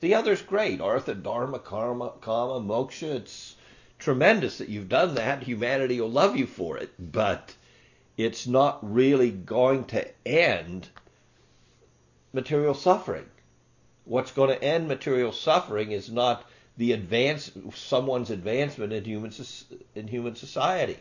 The 0.00 0.14
other's 0.14 0.40
great. 0.40 0.80
Artha, 0.80 1.14
Dharma, 1.14 1.58
Karma, 1.58 2.14
Kama, 2.22 2.66
Moksha. 2.66 3.16
It's 3.16 3.56
tremendous 3.98 4.56
that 4.56 4.70
you've 4.70 4.88
done 4.88 5.14
that. 5.16 5.42
Humanity 5.42 6.00
will 6.00 6.10
love 6.10 6.38
you 6.38 6.46
for 6.46 6.78
it. 6.78 6.94
But 6.98 7.54
it's 8.16 8.46
not 8.46 8.78
really 8.82 9.30
going 9.30 9.84
to 9.86 10.06
end 10.26 10.88
material 12.32 12.74
suffering. 12.74 13.26
What's 14.04 14.32
going 14.32 14.50
to 14.50 14.62
end 14.62 14.88
material 14.88 15.32
suffering 15.32 15.92
is 15.92 16.10
not 16.10 16.48
the 16.76 16.92
advance 16.92 17.50
someone's 17.74 18.30
advancement 18.30 18.92
in 18.92 19.04
human 19.04 19.32
in 19.94 20.08
human 20.08 20.36
society 20.36 20.98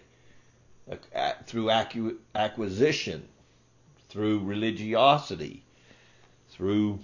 through 1.45 1.69
acquisition, 1.69 3.27
through 4.09 4.39
religiosity, 4.39 5.63
through 6.49 6.99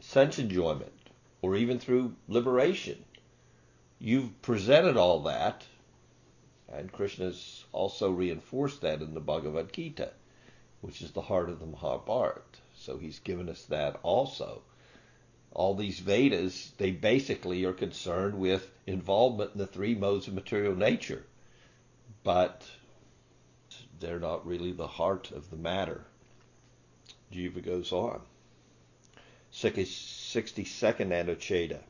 sense 0.00 0.38
enjoyment, 0.38 0.92
or 1.42 1.56
even 1.56 1.78
through 1.78 2.14
liberation. 2.28 3.04
You've 3.98 4.40
presented 4.42 4.96
all 4.96 5.20
that, 5.20 5.64
and 6.72 6.92
Krishna's 6.92 7.64
also 7.72 8.10
reinforced 8.10 8.80
that 8.82 9.00
in 9.00 9.14
the 9.14 9.20
Bhagavad 9.20 9.72
Gita, 9.72 10.12
which 10.80 11.02
is 11.02 11.12
the 11.12 11.22
heart 11.22 11.48
of 11.48 11.60
the 11.60 11.66
Mahabharata. 11.66 12.40
So 12.76 12.98
he's 12.98 13.18
given 13.18 13.48
us 13.48 13.64
that 13.66 13.98
also. 14.02 14.62
All 15.52 15.74
these 15.74 15.98
Vedas, 15.98 16.72
they 16.76 16.90
basically 16.90 17.64
are 17.64 17.72
concerned 17.72 18.38
with 18.38 18.70
involvement 18.86 19.52
in 19.54 19.58
the 19.58 19.66
three 19.66 19.94
modes 19.94 20.28
of 20.28 20.34
material 20.34 20.74
nature 20.74 21.24
but 22.28 22.68
they're 24.00 24.20
not 24.20 24.46
really 24.46 24.72
the 24.72 24.86
heart 24.86 25.30
of 25.30 25.50
the 25.50 25.56
matter. 25.56 26.04
Jiva 27.32 27.64
goes 27.64 27.92
on. 27.92 28.20
62nd 29.52 31.08
Anucheta. 31.08 31.80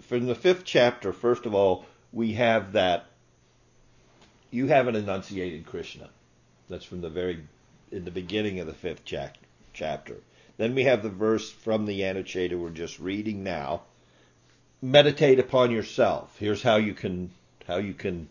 From 0.00 0.26
the 0.26 0.34
fifth 0.34 0.64
chapter, 0.64 1.12
first 1.12 1.46
of 1.46 1.54
all, 1.54 1.84
we 2.12 2.32
have 2.32 2.72
that 2.72 3.06
you 4.56 4.68
haven't 4.68 4.96
enunciated 4.96 5.66
Krishna. 5.66 6.08
That's 6.70 6.86
from 6.86 7.02
the 7.02 7.10
very 7.10 7.44
in 7.92 8.06
the 8.06 8.10
beginning 8.10 8.58
of 8.58 8.66
the 8.66 8.72
fifth 8.72 9.02
chapter. 9.04 10.16
Then 10.56 10.74
we 10.74 10.84
have 10.84 11.02
the 11.02 11.10
verse 11.10 11.50
from 11.50 11.84
the 11.84 12.00
Anucheta 12.00 12.58
we're 12.58 12.70
just 12.70 12.98
reading 12.98 13.44
now. 13.44 13.82
Meditate 14.80 15.38
upon 15.38 15.70
yourself. 15.70 16.34
Here's 16.38 16.62
how 16.62 16.76
you 16.76 16.94
can 16.94 17.32
how 17.66 17.76
you 17.76 17.92
can 17.92 18.30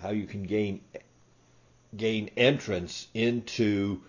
how 0.00 0.10
you 0.10 0.24
can 0.24 0.44
gain 0.44 0.80
gain 1.96 2.30
entrance 2.36 3.08
into 3.12 4.02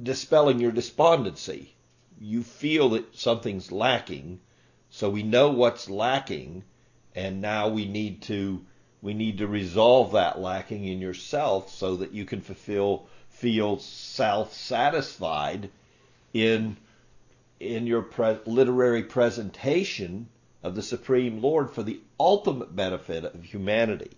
dispelling 0.00 0.60
your 0.60 0.70
despondency. 0.70 1.74
You 2.20 2.44
feel 2.44 2.90
that 2.90 3.16
something's 3.16 3.72
lacking, 3.72 4.38
so 4.90 5.10
we 5.10 5.24
know 5.24 5.50
what's 5.50 5.90
lacking, 5.90 6.62
and 7.16 7.40
now 7.40 7.68
we 7.68 7.84
need 7.84 8.22
to 8.22 8.64
we 9.06 9.14
need 9.14 9.38
to 9.38 9.46
resolve 9.46 10.10
that 10.10 10.40
lacking 10.40 10.84
in 10.84 11.00
yourself 11.00 11.72
so 11.72 11.94
that 11.94 12.10
you 12.10 12.24
can 12.24 12.40
fulfill 12.40 13.06
feel 13.28 13.78
self-satisfied 13.78 15.70
in 16.34 16.76
in 17.60 17.86
your 17.86 18.02
pre- 18.02 18.40
literary 18.46 19.04
presentation 19.04 20.26
of 20.64 20.74
the 20.74 20.82
Supreme 20.82 21.40
Lord 21.40 21.70
for 21.70 21.84
the 21.84 22.00
ultimate 22.18 22.74
benefit 22.74 23.24
of 23.24 23.44
humanity. 23.44 24.10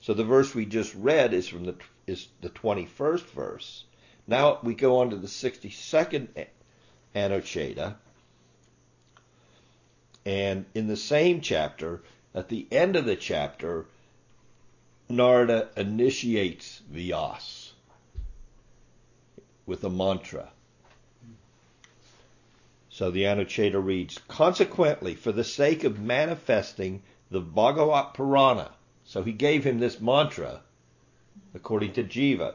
So 0.00 0.14
the 0.14 0.22
verse 0.22 0.54
we 0.54 0.66
just 0.66 0.94
read 0.94 1.34
is 1.34 1.48
from 1.48 1.64
the 1.64 1.74
is 2.06 2.28
the 2.42 2.50
21st 2.50 3.24
verse. 3.24 3.84
Now 4.28 4.60
we 4.62 4.76
go 4.76 5.00
on 5.00 5.10
to 5.10 5.16
the 5.16 5.26
62nd 5.26 6.28
Anucheta. 7.16 7.96
And 10.24 10.64
in 10.76 10.86
the 10.86 10.96
same 10.96 11.40
chapter, 11.40 12.02
at 12.32 12.48
the 12.48 12.68
end 12.70 12.94
of 12.94 13.04
the 13.04 13.16
chapter, 13.16 13.86
Narada 15.12 15.68
initiates 15.76 16.80
Vyas 16.90 17.72
with 19.66 19.84
a 19.84 19.90
mantra. 19.90 20.50
So 22.88 23.10
the 23.10 23.24
Anucheta 23.24 23.78
reads, 23.78 24.18
Consequently, 24.26 25.14
for 25.14 25.30
the 25.30 25.44
sake 25.44 25.84
of 25.84 26.00
manifesting 26.00 27.02
the 27.30 27.40
Bhagavat 27.40 28.14
Purana, 28.14 28.72
so 29.04 29.22
he 29.22 29.32
gave 29.32 29.64
him 29.64 29.78
this 29.78 30.00
mantra, 30.00 30.62
according 31.54 31.92
to 31.92 32.04
Jiva, 32.04 32.54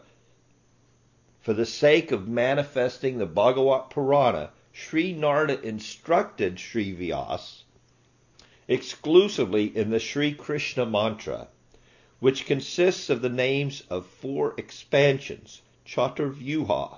for 1.39 1.53
the 1.53 1.65
sake 1.65 2.11
of 2.11 2.27
manifesting 2.27 3.17
the 3.17 3.25
Bhagavat 3.25 3.89
Purana, 3.89 4.51
Sri 4.73 5.13
Narada 5.13 5.61
instructed 5.61 6.59
Sri 6.59 6.95
Vyas 6.95 7.63
exclusively 8.67 9.65
in 9.75 9.89
the 9.89 9.99
Sri 9.99 10.33
Krishna 10.33 10.85
mantra, 10.85 11.47
which 12.19 12.47
consists 12.47 13.11
of 13.11 13.21
the 13.21 13.29
names 13.29 13.83
of 13.89 14.05
four 14.05 14.55
expansions, 14.57 15.61
Chaturvyuha. 15.85 16.97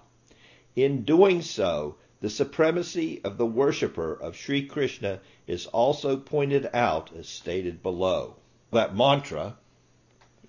In 0.75 1.03
doing 1.03 1.41
so, 1.41 1.97
the 2.21 2.29
supremacy 2.29 3.19
of 3.23 3.37
the 3.37 3.45
worshipper 3.45 4.13
of 4.13 4.35
Sri 4.35 4.65
Krishna 4.65 5.19
is 5.45 5.65
also 5.67 6.15
pointed 6.15 6.69
out 6.73 7.13
as 7.15 7.27
stated 7.27 7.83
below. 7.83 8.35
That 8.71 8.95
mantra 8.95 9.57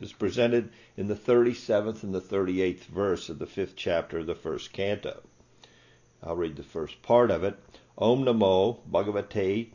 is 0.01 0.13
presented 0.13 0.71
in 0.97 1.09
the 1.09 1.15
37th 1.15 2.03
and 2.03 2.15
the 2.15 2.21
38th 2.21 2.85
verse 2.85 3.29
of 3.29 3.39
the 3.39 3.47
fifth 3.47 3.75
chapter 3.77 4.19
of 4.19 4.27
the 4.27 4.35
first 4.35 4.73
canto. 4.73 5.23
I'll 6.23 6.37
read 6.37 6.57
the 6.57 6.63
first 6.63 7.03
part 7.03 7.31
of 7.31 7.43
it. 7.43 7.57
Om 7.99 8.25
Namo 8.25 8.79
Bhagavate 8.91 9.71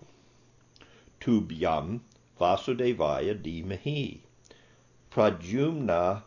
Tubhyam 1.20 2.02
Vasudevaya 2.40 3.36
Dhimahi 3.42 4.25
Pradyumna 5.16 6.24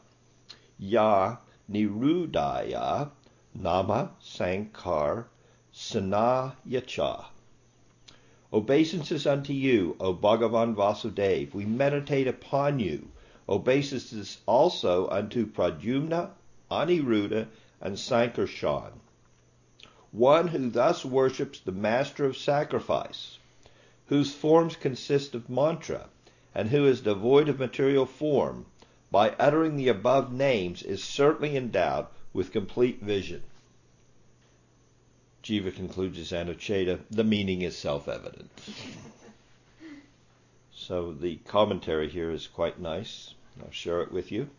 Ya 0.78 1.36
Nirudaya 1.70 3.10
Nama 3.54 4.12
Sankar 4.18 5.26
Sanayacha. 5.74 7.26
Obeisances 8.50 9.26
unto 9.26 9.52
you, 9.52 9.94
O 10.00 10.14
Bhagavan 10.14 10.74
Vasudev. 10.74 11.52
We 11.52 11.66
meditate 11.66 12.26
upon 12.26 12.80
you. 12.80 13.10
Obeisances 13.46 14.38
also 14.46 15.06
unto 15.08 15.44
Pradyumna, 15.44 16.30
Aniruddha, 16.70 17.46
and 17.82 17.94
Sankarshan. 17.94 18.92
One 20.12 20.48
who 20.48 20.70
thus 20.70 21.04
worships 21.04 21.60
the 21.60 21.72
master 21.72 22.24
of 22.24 22.38
sacrifice, 22.38 23.38
whose 24.06 24.32
forms 24.32 24.76
consist 24.76 25.34
of 25.34 25.50
mantra, 25.50 26.08
and 26.54 26.70
who 26.70 26.86
is 26.86 27.02
devoid 27.02 27.50
of 27.50 27.58
material 27.58 28.06
form, 28.06 28.64
by 29.10 29.30
uttering 29.38 29.76
the 29.76 29.88
above 29.88 30.32
names 30.32 30.82
is 30.82 31.02
certainly 31.02 31.56
endowed 31.56 32.06
with 32.32 32.52
complete 32.52 33.00
vision. 33.00 33.42
Jiva 35.42 35.74
concludes 35.74 36.18
his 36.18 36.30
Anucheta, 36.30 37.00
the 37.10 37.24
meaning 37.24 37.62
is 37.62 37.76
self-evident. 37.76 38.50
so 40.74 41.12
the 41.12 41.36
commentary 41.46 42.08
here 42.08 42.30
is 42.30 42.46
quite 42.46 42.78
nice. 42.78 43.34
I'll 43.62 43.70
share 43.70 44.02
it 44.02 44.12
with 44.12 44.30
you 44.30 44.50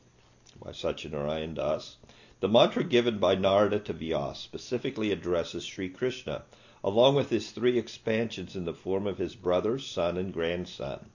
by 0.60 0.72
Satyanarayan 0.72 1.54
Das. 1.54 1.98
The 2.40 2.50
mantra 2.50 2.84
given 2.84 3.20
by 3.20 3.36
Narada 3.36 3.80
to 3.80 3.94
Vyas 3.94 4.38
specifically 4.38 5.12
addresses 5.12 5.64
Sri 5.64 5.90
Krishna, 5.90 6.44
along 6.84 7.16
with 7.16 7.30
his 7.30 7.52
three 7.52 7.78
expansions 7.78 8.56
in 8.56 8.66
the 8.66 8.74
form 8.74 9.06
of 9.06 9.20
his 9.20 9.36
brother, 9.36 9.78
son, 9.78 10.18
and 10.18 10.34
grandson. 10.34 11.12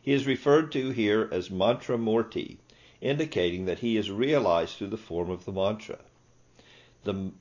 He 0.00 0.12
is 0.12 0.26
referred 0.26 0.72
to 0.72 0.90
here 0.90 1.28
as 1.30 1.48
Mantra 1.48 1.96
Murti, 1.96 2.56
indicating 3.02 3.66
that 3.66 3.80
he 3.80 3.98
is 3.98 4.10
realized 4.10 4.76
through 4.76 4.86
the 4.86 4.96
form 4.96 5.28
of 5.28 5.44
the 5.44 5.52
mantra. 5.52 5.98
The 7.04 7.32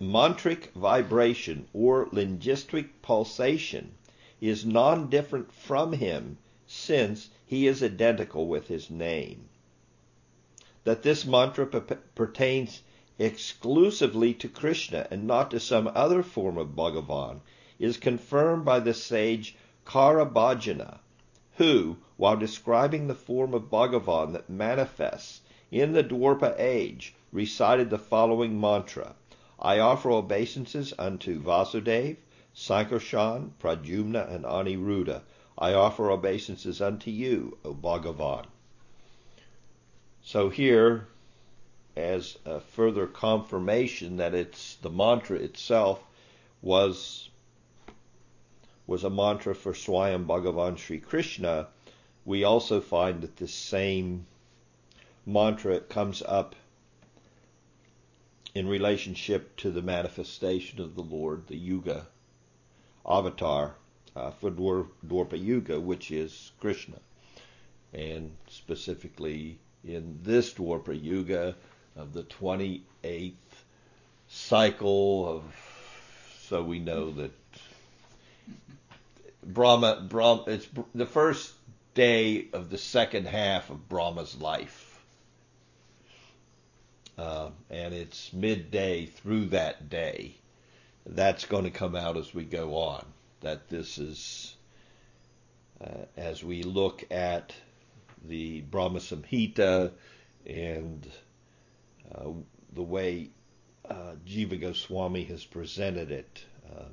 mantric 0.00 0.72
vibration 0.72 1.68
or 1.72 2.08
linguistic 2.10 3.00
pulsation 3.02 3.94
is 4.40 4.66
non-different 4.66 5.52
from 5.52 5.92
him 5.92 6.38
since 6.66 7.30
he 7.46 7.68
is 7.68 7.80
identical 7.80 8.48
with 8.48 8.66
his 8.66 8.90
name 8.90 9.48
that 10.84 11.02
this 11.02 11.26
mantra 11.26 11.66
p- 11.66 11.94
pertains 12.14 12.82
exclusively 13.18 14.32
to 14.32 14.48
Krishna 14.48 15.06
and 15.10 15.26
not 15.26 15.50
to 15.50 15.60
some 15.60 15.90
other 15.94 16.22
form 16.22 16.56
of 16.56 16.74
Bhagavan 16.74 17.40
is 17.78 17.98
confirmed 17.98 18.64
by 18.64 18.80
the 18.80 18.94
sage 18.94 19.56
Karabhajana, 19.84 20.98
who, 21.56 21.98
while 22.20 22.36
describing 22.36 23.06
the 23.06 23.14
form 23.14 23.54
of 23.54 23.70
Bhagavan 23.70 24.34
that 24.34 24.50
manifests 24.50 25.40
in 25.70 25.94
the 25.94 26.04
Dwapara 26.04 26.54
age, 26.58 27.14
recited 27.32 27.88
the 27.88 27.96
following 27.96 28.60
mantra 28.60 29.14
I 29.58 29.78
offer 29.78 30.10
obeisances 30.10 30.92
unto 30.98 31.40
Vasudev, 31.40 32.18
Sankarshan, 32.54 33.52
Pradyumna, 33.58 34.30
and 34.30 34.44
Aniruddha. 34.44 35.22
I 35.56 35.72
offer 35.72 36.10
obeisances 36.10 36.82
unto 36.82 37.10
you, 37.10 37.56
O 37.64 37.72
Bhagavan. 37.72 38.44
So 40.22 40.50
here, 40.50 41.08
as 41.96 42.36
a 42.44 42.60
further 42.60 43.06
confirmation 43.06 44.18
that 44.18 44.34
it's 44.34 44.74
the 44.74 44.90
mantra 44.90 45.38
itself 45.38 46.04
was 46.60 47.30
was 48.86 49.04
a 49.04 49.08
mantra 49.08 49.54
for 49.54 49.72
Swayam 49.72 50.26
Bhagavan 50.26 50.76
Sri 50.76 50.98
Krishna, 50.98 51.68
we 52.24 52.44
also 52.44 52.80
find 52.80 53.22
that 53.22 53.36
this 53.36 53.54
same 53.54 54.26
mantra 55.26 55.80
comes 55.80 56.22
up 56.22 56.54
in 58.54 58.66
relationship 58.66 59.56
to 59.56 59.70
the 59.70 59.82
manifestation 59.82 60.80
of 60.80 60.94
the 60.94 61.02
Lord, 61.02 61.46
the 61.46 61.56
Yuga 61.56 62.06
avatar 63.06 63.74
uh, 64.16 64.30
for 64.32 64.50
Dwapara 64.50 65.42
Yuga, 65.42 65.80
which 65.80 66.10
is 66.10 66.52
Krishna, 66.60 66.98
and 67.92 68.36
specifically 68.48 69.58
in 69.84 70.18
this 70.22 70.52
Dwapara 70.52 71.00
Yuga 71.00 71.54
of 71.96 72.12
the 72.12 72.24
28th 72.24 73.32
cycle 74.28 75.28
of, 75.28 75.42
so 76.48 76.62
we 76.62 76.78
know 76.78 77.10
that 77.12 77.32
Brahma, 79.44 80.06
Brahma, 80.08 80.44
it's 80.48 80.68
the 80.94 81.06
first 81.06 81.52
day 81.94 82.48
of 82.52 82.70
the 82.70 82.78
second 82.78 83.26
half 83.26 83.70
of 83.70 83.88
Brahma's 83.88 84.40
life. 84.40 84.86
Uh, 87.18 87.50
and 87.68 87.92
it's 87.92 88.32
midday 88.32 89.06
through 89.06 89.46
that 89.46 89.90
day. 89.90 90.34
That's 91.04 91.44
going 91.44 91.64
to 91.64 91.70
come 91.70 91.96
out 91.96 92.16
as 92.16 92.32
we 92.34 92.44
go 92.44 92.76
on. 92.76 93.04
That 93.40 93.68
this 93.68 93.98
is, 93.98 94.54
uh, 95.82 96.04
as 96.16 96.44
we 96.44 96.62
look 96.62 97.04
at 97.10 97.52
the 98.26 98.60
Brahma 98.62 99.00
Samhita 99.00 99.92
and 100.46 101.10
uh, 102.14 102.30
the 102.72 102.82
way 102.82 103.30
uh, 103.88 104.14
Jiva 104.26 104.60
Goswami 104.60 105.24
has 105.24 105.44
presented 105.44 106.10
it, 106.10 106.44
uh, 106.70 106.84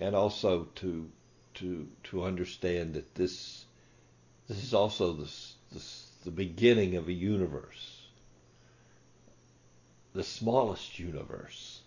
and 0.00 0.14
also 0.14 0.64
to 0.76 1.08
to 1.54 1.88
to 2.04 2.24
understand 2.24 2.94
that 2.94 3.14
this 3.14 3.64
this 4.46 4.62
is 4.62 4.74
also 4.74 5.12
this, 5.12 5.54
the 6.24 6.30
beginning 6.30 6.96
of 6.96 7.08
a 7.08 7.12
universe, 7.12 8.02
the 10.12 10.24
smallest 10.24 10.98
universe. 10.98 11.80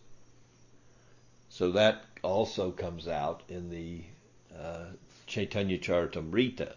So 1.50 1.72
that 1.72 2.04
also 2.24 2.72
comes 2.72 3.08
out 3.08 3.44
in 3.48 3.70
the 3.70 4.04
uh, 4.60 4.86
Chaitanya 5.28 5.78
Charitamrita, 5.78 6.74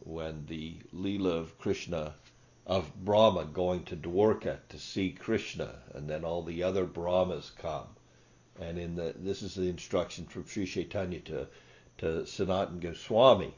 when 0.00 0.46
the 0.46 0.76
Leela 0.94 1.32
of 1.32 1.58
Krishna, 1.58 2.14
of 2.66 2.94
Brahma 3.04 3.44
going 3.46 3.84
to 3.84 3.96
Dwarka 3.96 4.58
to 4.68 4.78
see 4.78 5.10
Krishna, 5.10 5.76
and 5.92 6.08
then 6.08 6.24
all 6.24 6.42
the 6.42 6.62
other 6.62 6.84
Brahmas 6.84 7.50
come. 7.58 7.88
And 8.60 8.78
in 8.78 8.94
the 8.94 9.14
this 9.16 9.42
is 9.42 9.54
the 9.54 9.68
instruction 9.68 10.26
from 10.26 10.46
Sri 10.46 10.66
Chaitanya 10.66 11.20
to 11.20 11.46
to 11.98 12.26
Sanatan 12.26 12.80
Goswami, 12.80 13.54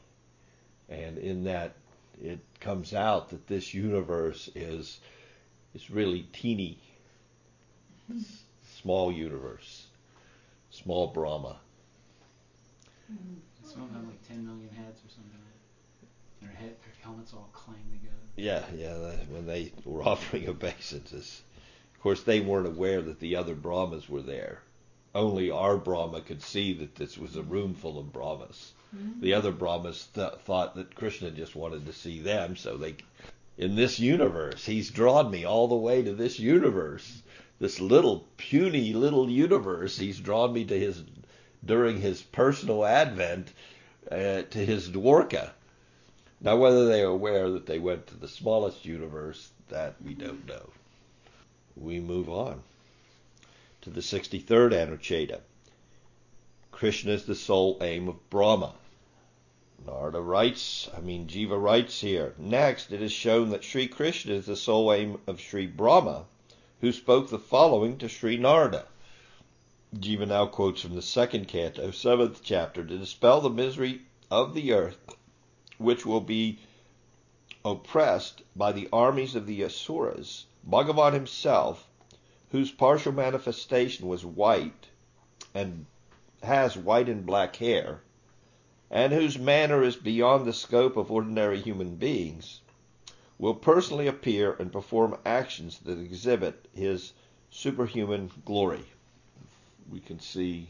and 0.89 1.17
in 1.17 1.43
that 1.43 1.73
it 2.21 2.39
comes 2.59 2.93
out 2.93 3.29
that 3.29 3.47
this 3.47 3.73
universe 3.73 4.49
is 4.55 4.99
is 5.75 5.89
really 5.91 6.23
teeny, 6.33 6.79
small 8.81 9.11
universe, 9.11 9.85
small 10.71 11.07
Brahma. 11.07 11.57
Them 13.77 13.89
have 13.93 14.05
like 14.05 14.27
10 14.27 14.45
million 14.45 14.69
heads 14.69 14.99
or 15.05 15.09
something. 15.09 15.37
Their 16.41 16.49
head, 16.49 16.75
their 16.81 16.93
helmets 17.03 17.33
all 17.33 17.49
clang 17.53 17.83
together. 17.91 18.15
Yeah, 18.35 18.63
yeah. 18.75 18.95
When 19.29 19.45
they 19.45 19.71
were 19.85 20.01
offering 20.07 20.47
obeisances, 20.49 21.41
of 21.93 22.01
course 22.01 22.23
they 22.23 22.39
weren't 22.39 22.67
aware 22.67 23.01
that 23.01 23.19
the 23.19 23.35
other 23.35 23.53
Brahmas 23.53 24.09
were 24.09 24.21
there. 24.21 24.61
Only 25.17 25.49
our 25.49 25.77
Brahma 25.77 26.21
could 26.21 26.43
see 26.43 26.73
that 26.73 26.93
this 26.93 27.17
was 27.17 27.35
a 27.35 27.41
room 27.41 27.73
full 27.73 27.97
of 27.97 28.13
Brahmas. 28.13 28.73
Mm-hmm. 28.95 29.21
The 29.21 29.33
other 29.33 29.51
Brahmas 29.51 30.09
th- 30.13 30.33
thought 30.45 30.75
that 30.75 30.93
Krishna 30.93 31.31
just 31.31 31.55
wanted 31.55 31.87
to 31.87 31.91
see 31.91 32.19
them, 32.19 32.55
so 32.55 32.77
they, 32.77 32.97
in 33.57 33.75
this 33.75 33.99
universe, 33.99 34.63
he's 34.63 34.91
drawn 34.91 35.31
me 35.31 35.43
all 35.43 35.67
the 35.67 35.75
way 35.75 36.03
to 36.03 36.13
this 36.13 36.37
universe, 36.37 37.23
this 37.57 37.79
little 37.79 38.27
puny 38.37 38.93
little 38.93 39.27
universe. 39.27 39.97
He's 39.97 40.19
drawn 40.19 40.53
me 40.53 40.65
to 40.65 40.79
his 40.79 41.03
during 41.65 41.99
his 41.99 42.21
personal 42.21 42.85
advent 42.85 43.53
uh, 44.11 44.43
to 44.43 44.59
his 44.63 44.87
Dwarka. 44.87 45.49
Now, 46.41 46.57
whether 46.57 46.85
they 46.85 47.01
are 47.01 47.09
aware 47.09 47.49
that 47.49 47.65
they 47.65 47.79
went 47.79 48.05
to 48.05 48.15
the 48.15 48.27
smallest 48.27 48.85
universe, 48.85 49.49
that 49.69 49.95
we 49.99 50.13
don't 50.13 50.45
know. 50.45 50.69
We 51.75 51.99
move 51.99 52.29
on 52.29 52.61
to 53.87 53.93
the 53.93 54.01
63rd 54.01 54.73
Anucheta. 54.73 55.39
Krishna 56.71 57.13
is 57.13 57.23
the 57.23 57.35
sole 57.35 57.77
aim 57.79 58.09
of 58.09 58.29
Brahma. 58.29 58.73
Narada 59.85 60.19
writes, 60.19 60.89
I 60.93 60.99
mean 60.99 61.25
Jiva 61.25 61.57
writes 61.57 62.01
here. 62.01 62.35
Next, 62.37 62.91
it 62.91 63.01
is 63.01 63.13
shown 63.13 63.51
that 63.51 63.63
Sri 63.63 63.87
Krishna 63.87 64.33
is 64.33 64.45
the 64.45 64.57
sole 64.57 64.91
aim 64.91 65.21
of 65.25 65.39
Sri 65.39 65.67
Brahma, 65.67 66.25
who 66.81 66.91
spoke 66.91 67.29
the 67.29 67.39
following 67.39 67.97
to 67.99 68.09
Sri 68.09 68.35
Narada. 68.35 68.87
Jiva 69.95 70.27
now 70.27 70.47
quotes 70.47 70.81
from 70.81 70.95
the 70.95 71.01
second 71.01 71.47
canto, 71.47 71.91
seventh 71.91 72.41
chapter, 72.43 72.83
to 72.83 72.97
dispel 72.97 73.39
the 73.39 73.49
misery 73.49 74.01
of 74.29 74.53
the 74.53 74.73
earth, 74.73 75.15
which 75.77 76.05
will 76.05 76.19
be 76.19 76.59
oppressed 77.63 78.41
by 78.53 78.73
the 78.73 78.89
armies 78.91 79.33
of 79.33 79.47
the 79.47 79.63
Asuras. 79.63 80.45
Bhagavan 80.69 81.13
himself, 81.13 81.86
whose 82.51 82.71
partial 82.71 83.11
manifestation 83.11 84.07
was 84.07 84.25
white 84.25 84.87
and 85.53 85.85
has 86.43 86.77
white 86.77 87.09
and 87.09 87.25
black 87.25 87.55
hair, 87.57 88.01
and 88.89 89.11
whose 89.11 89.37
manner 89.37 89.83
is 89.83 89.95
beyond 89.95 90.45
the 90.45 90.53
scope 90.53 90.95
of 90.95 91.11
ordinary 91.11 91.59
human 91.59 91.95
beings, 91.95 92.61
will 93.37 93.53
personally 93.55 94.07
appear 94.07 94.53
and 94.53 94.71
perform 94.71 95.17
actions 95.25 95.79
that 95.79 95.99
exhibit 95.99 96.67
his 96.73 97.13
superhuman 97.49 98.31
glory. 98.45 98.85
We 99.89 99.99
can 99.99 100.19
see 100.19 100.69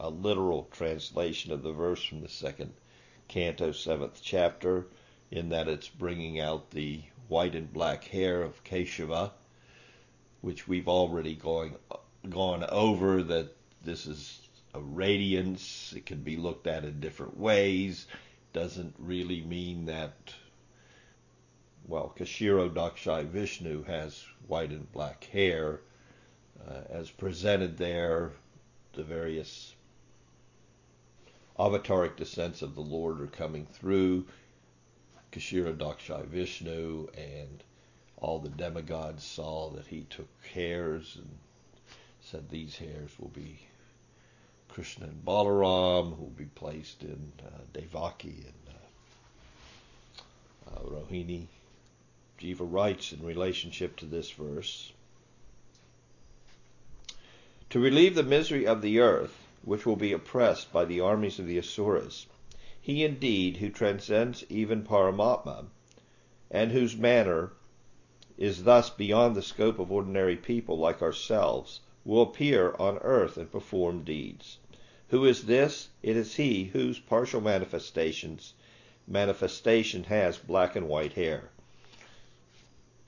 a 0.00 0.08
literal 0.08 0.68
translation 0.70 1.52
of 1.52 1.62
the 1.62 1.72
verse 1.72 2.02
from 2.02 2.22
the 2.22 2.28
second 2.28 2.72
canto, 3.28 3.72
seventh 3.72 4.20
chapter, 4.22 4.86
in 5.30 5.48
that 5.50 5.68
it's 5.68 5.88
bringing 5.88 6.40
out 6.40 6.70
the 6.70 7.02
white 7.28 7.54
and 7.54 7.72
black 7.72 8.04
hair 8.04 8.42
of 8.42 8.62
Keshava, 8.64 9.32
which 10.40 10.68
we've 10.68 10.88
already 10.88 11.34
going, 11.34 11.76
gone 12.28 12.64
over, 12.64 13.22
that 13.22 13.54
this 13.84 14.06
is 14.06 14.40
a 14.74 14.80
radiance. 14.80 15.92
It 15.96 16.06
can 16.06 16.22
be 16.22 16.36
looked 16.36 16.66
at 16.66 16.84
in 16.84 17.00
different 17.00 17.38
ways. 17.38 18.06
Doesn't 18.52 18.94
really 18.98 19.42
mean 19.42 19.86
that, 19.86 20.14
well, 21.86 22.14
Kshirodakshai 22.18 23.26
Vishnu 23.26 23.84
has 23.84 24.24
white 24.46 24.70
and 24.70 24.90
black 24.92 25.24
hair 25.24 25.80
uh, 26.68 26.80
as 26.90 27.10
presented 27.10 27.76
there, 27.76 28.32
the 28.94 29.02
various 29.02 29.74
avataric 31.58 32.16
descents 32.16 32.62
of 32.62 32.74
the 32.74 32.80
Lord 32.80 33.20
are 33.20 33.26
coming 33.26 33.66
through. 33.66 34.26
Kshirodakshai 35.32 36.26
Vishnu 36.26 37.08
and 37.16 37.62
all 38.18 38.38
the 38.38 38.48
demigods 38.48 39.22
saw 39.22 39.70
that 39.70 39.86
he 39.86 40.02
took 40.08 40.28
hairs 40.52 41.16
and 41.16 41.38
said 42.20 42.48
these 42.48 42.76
hairs 42.76 43.10
will 43.18 43.28
be 43.28 43.58
Krishna 44.68 45.06
and 45.06 45.24
Balaram, 45.24 46.16
who 46.16 46.24
will 46.24 46.30
be 46.36 46.46
placed 46.46 47.02
in 47.02 47.32
uh, 47.44 47.50
Devaki 47.72 48.44
and 48.44 48.74
uh, 50.68 50.70
uh, 50.70 50.82
Rohini. 50.82 51.46
Jiva 52.40 52.70
writes 52.70 53.12
in 53.12 53.24
relationship 53.24 53.96
to 53.96 54.06
this 54.06 54.30
verse 54.30 54.92
To 57.70 57.78
relieve 57.78 58.14
the 58.14 58.22
misery 58.22 58.66
of 58.66 58.82
the 58.82 59.00
earth, 59.00 59.34
which 59.62 59.86
will 59.86 59.96
be 59.96 60.12
oppressed 60.12 60.72
by 60.72 60.84
the 60.84 61.00
armies 61.00 61.38
of 61.38 61.46
the 61.46 61.58
Asuras, 61.58 62.26
he 62.80 63.04
indeed 63.04 63.56
who 63.56 63.70
transcends 63.70 64.44
even 64.48 64.84
Paramatma, 64.84 65.66
and 66.50 66.70
whose 66.70 66.96
manner 66.96 67.52
is 68.38 68.64
thus 68.64 68.90
beyond 68.90 69.34
the 69.34 69.42
scope 69.42 69.78
of 69.78 69.90
ordinary 69.90 70.36
people 70.36 70.78
like 70.78 71.00
ourselves, 71.00 71.80
will 72.04 72.22
appear 72.22 72.74
on 72.78 72.98
earth 72.98 73.36
and 73.36 73.50
perform 73.50 74.04
deeds. 74.04 74.58
Who 75.08 75.24
is 75.24 75.46
this? 75.46 75.88
It 76.02 76.16
is 76.16 76.34
he 76.34 76.64
whose 76.64 76.98
partial 76.98 77.40
manifestations 77.40 78.54
manifestation 79.08 80.04
has 80.04 80.36
black 80.36 80.76
and 80.76 80.88
white 80.88 81.12
hair. 81.14 81.50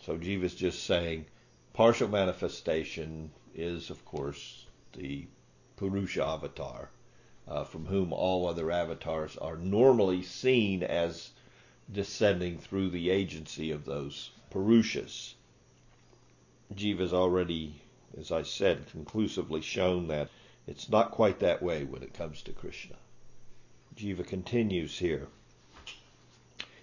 So 0.04 0.16
Jiva's 0.16 0.54
just 0.54 0.84
saying 0.84 1.26
partial 1.72 2.08
manifestation 2.08 3.30
is, 3.54 3.90
of 3.90 4.04
course, 4.04 4.66
the 4.92 5.26
Purusha 5.76 6.24
avatar, 6.24 6.90
uh, 7.46 7.64
from 7.64 7.86
whom 7.86 8.12
all 8.12 8.46
other 8.46 8.70
avatars 8.70 9.36
are 9.36 9.56
normally 9.56 10.22
seen 10.22 10.82
as 10.82 11.30
descending 11.90 12.58
through 12.58 12.90
the 12.90 13.10
agency 13.10 13.70
of 13.70 13.84
those 13.84 14.30
Purushas. 14.50 15.34
Jiva's 16.74 17.12
already, 17.12 17.80
as 18.18 18.30
I 18.30 18.42
said, 18.42 18.90
conclusively 18.90 19.60
shown 19.60 20.08
that 20.08 20.28
it's 20.66 20.88
not 20.88 21.10
quite 21.10 21.38
that 21.40 21.62
way 21.62 21.84
when 21.84 22.02
it 22.02 22.14
comes 22.14 22.42
to 22.42 22.52
Krishna. 22.52 22.96
Jiva 23.96 24.26
continues 24.26 24.98
here. 24.98 25.28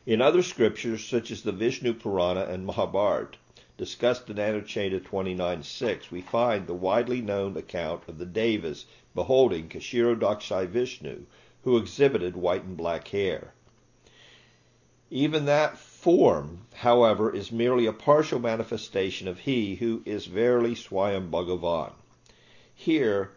In 0.05 0.21
other 0.21 0.43
scriptures, 0.43 1.03
such 1.03 1.31
as 1.31 1.41
the 1.43 1.51
Vishnu 1.51 1.93
Purana 1.93 2.45
and 2.45 2.65
Mahabharata, 2.65 3.37
discussed 3.77 4.29
in 4.29 4.37
Anucheta 4.37 4.99
29.6, 4.99 6.11
we 6.11 6.21
find 6.21 6.67
the 6.67 6.73
widely 6.73 7.21
known 7.21 7.57
account 7.57 8.07
of 8.07 8.17
the 8.17 8.25
Devas 8.25 8.85
beholding 9.13 9.69
Kshirodakshai 9.69 10.67
Vishnu, 10.67 11.25
who 11.63 11.77
exhibited 11.77 12.35
white 12.35 12.63
and 12.63 12.77
black 12.77 13.07
hair. 13.07 13.53
Even 15.09 15.45
that 15.45 15.77
form, 16.05 16.59
however, 16.75 17.33
is 17.33 17.51
merely 17.51 17.87
a 17.87 17.91
partial 17.91 18.37
manifestation 18.37 19.27
of 19.27 19.39
he 19.39 19.73
who 19.73 20.03
is 20.05 20.27
verily 20.27 20.75
Swayam 20.75 21.31
Bhagavan. 21.31 21.93
Here, 22.75 23.31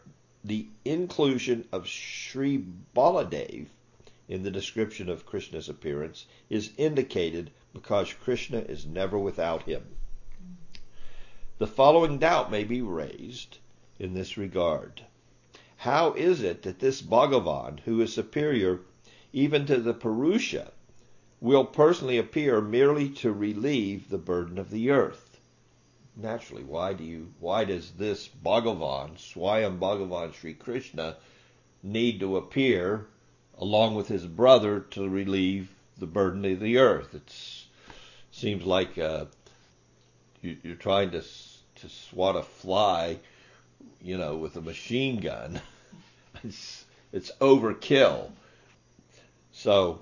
the 0.44 0.66
inclusion 0.84 1.66
of 1.72 1.88
Sri 1.88 2.62
Baladev 2.94 3.68
in 4.28 4.42
the 4.42 4.50
description 4.50 5.08
of 5.08 5.24
Krishna's 5.24 5.70
appearance 5.70 6.26
is 6.50 6.72
indicated 6.76 7.50
because 7.72 8.12
Krishna 8.12 8.58
is 8.58 8.84
never 8.84 9.18
without 9.18 9.62
him. 9.62 9.86
The 11.56 11.66
following 11.66 12.18
doubt 12.18 12.50
may 12.50 12.64
be 12.64 12.82
raised 12.82 13.56
in 13.98 14.12
this 14.12 14.36
regard. 14.36 15.06
How 15.78 16.12
is 16.12 16.42
it 16.42 16.60
that 16.64 16.80
this 16.80 17.00
Bhagavan, 17.00 17.80
who 17.86 18.02
is 18.02 18.12
superior 18.12 18.80
even 19.32 19.64
to 19.64 19.78
the 19.78 19.94
Purusha, 19.94 20.72
will 21.40 21.64
personally 21.64 22.18
appear 22.18 22.60
merely 22.60 23.08
to 23.10 23.32
relieve 23.32 24.10
the 24.10 24.18
burden 24.18 24.58
of 24.58 24.70
the 24.70 24.90
earth? 24.90 25.40
Naturally, 26.16 26.64
why 26.64 26.94
do 26.94 27.04
you 27.04 27.32
why 27.38 27.64
does 27.64 27.92
this 27.92 28.28
Bhagavan, 28.28 29.16
Swayam 29.16 29.78
Bhagavan 29.78 30.34
Sri 30.34 30.54
Krishna, 30.54 31.16
need 31.82 32.20
to 32.20 32.36
appear 32.36 33.06
along 33.58 33.94
with 33.94 34.08
his 34.08 34.26
brother 34.26 34.80
to 34.80 35.08
relieve 35.08 35.68
the 35.98 36.06
burden 36.06 36.44
of 36.44 36.60
the 36.60 36.78
earth. 36.78 37.14
It 37.14 37.32
seems 38.30 38.64
like 38.64 38.96
uh, 38.98 39.26
you, 40.42 40.56
are 40.72 40.76
trying 40.76 41.10
to 41.12 41.22
to 41.76 41.88
swat 41.88 42.34
a 42.34 42.42
fly, 42.42 43.18
you 44.00 44.18
know, 44.18 44.36
with 44.36 44.56
a 44.56 44.60
machine 44.60 45.20
gun. 45.20 45.60
it's 46.44 46.84
it's 47.12 47.30
overkill. 47.40 48.30
So 49.52 50.00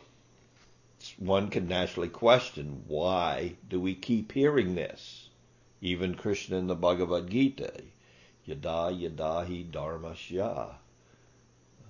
one 1.18 1.48
can 1.48 1.68
naturally 1.68 2.08
question 2.08 2.84
why 2.86 3.56
do 3.68 3.80
we 3.80 3.94
keep 3.94 4.32
hearing 4.32 4.74
this? 4.74 5.28
Even 5.80 6.14
Krishna 6.14 6.56
in 6.56 6.66
the 6.66 6.74
Bhagavad 6.74 7.30
Gita, 7.30 7.82
yada 8.44 8.90
yada 8.92 9.44
hi 9.46 9.64
dharmasya 9.70 10.76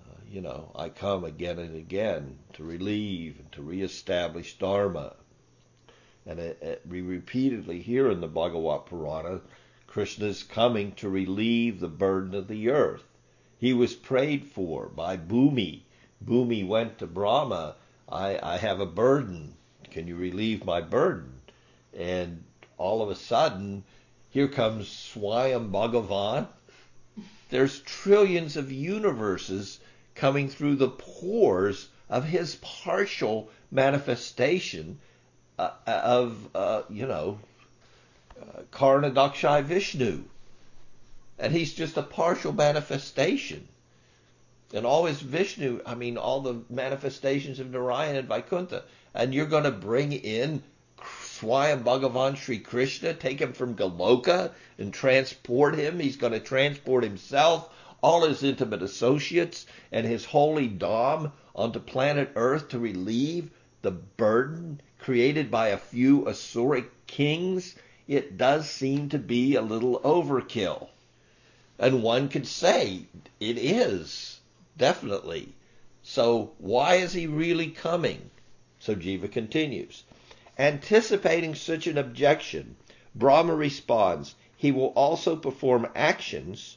uh, 0.06 0.20
you 0.30 0.40
know, 0.40 0.70
I 0.74 0.88
come 0.88 1.24
again 1.24 1.58
and 1.58 1.74
again 1.74 2.38
to 2.52 2.64
relieve 2.64 3.38
and 3.38 3.50
to 3.52 3.62
reestablish 3.62 4.58
Dharma. 4.58 5.16
And 6.24 6.38
it, 6.38 6.58
it, 6.62 6.82
we 6.88 7.00
repeatedly 7.00 7.80
hear 7.80 8.10
in 8.10 8.20
the 8.20 8.28
Bhagavad 8.28 8.86
Purana, 8.86 9.40
Krishna 9.86 10.26
is 10.26 10.42
coming 10.42 10.92
to 10.92 11.08
relieve 11.08 11.80
the 11.80 11.88
burden 11.88 12.34
of 12.34 12.48
the 12.48 12.68
earth. 12.68 13.04
He 13.58 13.72
was 13.72 13.94
prayed 13.94 14.46
for 14.46 14.86
by 14.86 15.16
Bhumi. 15.16 15.82
Bhumi 16.24 16.66
went 16.66 16.98
to 16.98 17.06
Brahma, 17.06 17.76
I, 18.08 18.38
I 18.42 18.56
have 18.58 18.80
a 18.80 18.86
burden. 18.86 19.54
Can 19.90 20.06
you 20.06 20.16
relieve 20.16 20.64
my 20.64 20.80
burden? 20.80 21.40
And 21.96 22.44
all 22.78 23.02
of 23.02 23.10
a 23.10 23.16
sudden, 23.16 23.84
here 24.30 24.48
comes 24.48 24.88
Swayam 24.88 25.70
Bhagavan. 25.70 26.46
There's 27.48 27.80
trillions 27.80 28.56
of 28.56 28.70
universes 28.70 29.80
coming 30.14 30.48
through 30.48 30.76
the 30.76 30.88
pores 30.88 31.88
of 32.08 32.24
his 32.24 32.56
partial 32.56 33.48
manifestation 33.70 34.98
uh, 35.58 35.70
of, 35.86 36.48
uh, 36.54 36.82
you 36.90 37.06
know, 37.06 37.38
uh, 38.40 38.62
Karanodakshai 38.72 39.64
Vishnu. 39.64 40.22
And 41.38 41.52
he's 41.52 41.74
just 41.74 41.96
a 41.96 42.02
partial 42.02 42.52
manifestation. 42.52 43.66
And 44.72 44.84
all 44.84 45.04
his 45.04 45.20
Vishnu, 45.20 45.80
I 45.86 45.94
mean, 45.94 46.16
all 46.16 46.40
the 46.40 46.62
manifestations 46.68 47.60
of 47.60 47.70
Narayan 47.70 48.16
and 48.16 48.28
Vaikuntha. 48.28 48.84
And 49.14 49.32
you're 49.32 49.46
going 49.46 49.64
to 49.64 49.70
bring 49.70 50.12
in 50.12 50.62
Swayam 51.22 51.84
Bhagavan 51.84 52.36
Sri 52.36 52.58
Krishna, 52.58 53.14
take 53.14 53.40
him 53.40 53.52
from 53.52 53.76
Goloka 53.76 54.52
and 54.78 54.92
transport 54.92 55.76
him. 55.76 56.00
He's 56.00 56.16
going 56.16 56.32
to 56.32 56.40
transport 56.40 57.04
himself 57.04 57.68
all 58.02 58.24
his 58.24 58.42
intimate 58.42 58.82
associates, 58.82 59.66
and 59.90 60.06
his 60.06 60.24
holy 60.24 60.68
Dham 60.68 61.32
onto 61.54 61.80
planet 61.80 62.30
Earth 62.36 62.68
to 62.68 62.78
relieve 62.78 63.50
the 63.82 63.90
burden 63.90 64.80
created 64.98 65.50
by 65.50 65.68
a 65.68 65.78
few 65.78 66.22
Asuric 66.22 66.86
kings, 67.06 67.74
it 68.06 68.36
does 68.36 68.68
seem 68.68 69.08
to 69.08 69.18
be 69.18 69.54
a 69.54 69.62
little 69.62 70.00
overkill. 70.00 70.88
And 71.78 72.02
one 72.02 72.28
could 72.28 72.46
say 72.46 73.02
it 73.40 73.58
is, 73.58 74.35
definitely. 74.76 75.54
So 76.02 76.52
why 76.58 76.96
is 76.96 77.12
he 77.12 77.26
really 77.26 77.70
coming? 77.70 78.30
So 78.78 78.94
Jiva 78.94 79.30
continues. 79.30 80.04
Anticipating 80.58 81.54
such 81.54 81.86
an 81.86 81.98
objection, 81.98 82.76
Brahma 83.14 83.54
responds, 83.54 84.34
he 84.56 84.72
will 84.72 84.92
also 84.94 85.36
perform 85.36 85.88
actions 85.94 86.76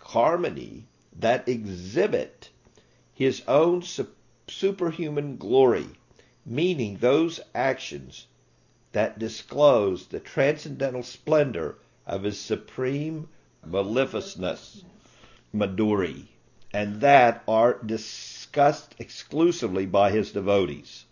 harmony 0.00 0.86
that 1.18 1.48
exhibit 1.48 2.50
his 3.14 3.42
own 3.48 3.82
superhuman 4.48 5.36
glory, 5.36 5.86
meaning 6.44 6.96
those 6.96 7.40
actions 7.54 8.26
that 8.92 9.18
disclose 9.18 10.06
the 10.06 10.20
transcendental 10.20 11.02
splendor 11.02 11.78
of 12.06 12.22
his 12.22 12.38
supreme 12.38 13.28
maleficence, 13.66 14.84
Madhuri, 15.54 16.28
and 16.74 17.00
that 17.00 17.42
are 17.48 17.78
discussed 17.86 18.94
exclusively 18.98 19.86
by 19.86 20.10
his 20.10 20.32
devotees. 20.32 21.04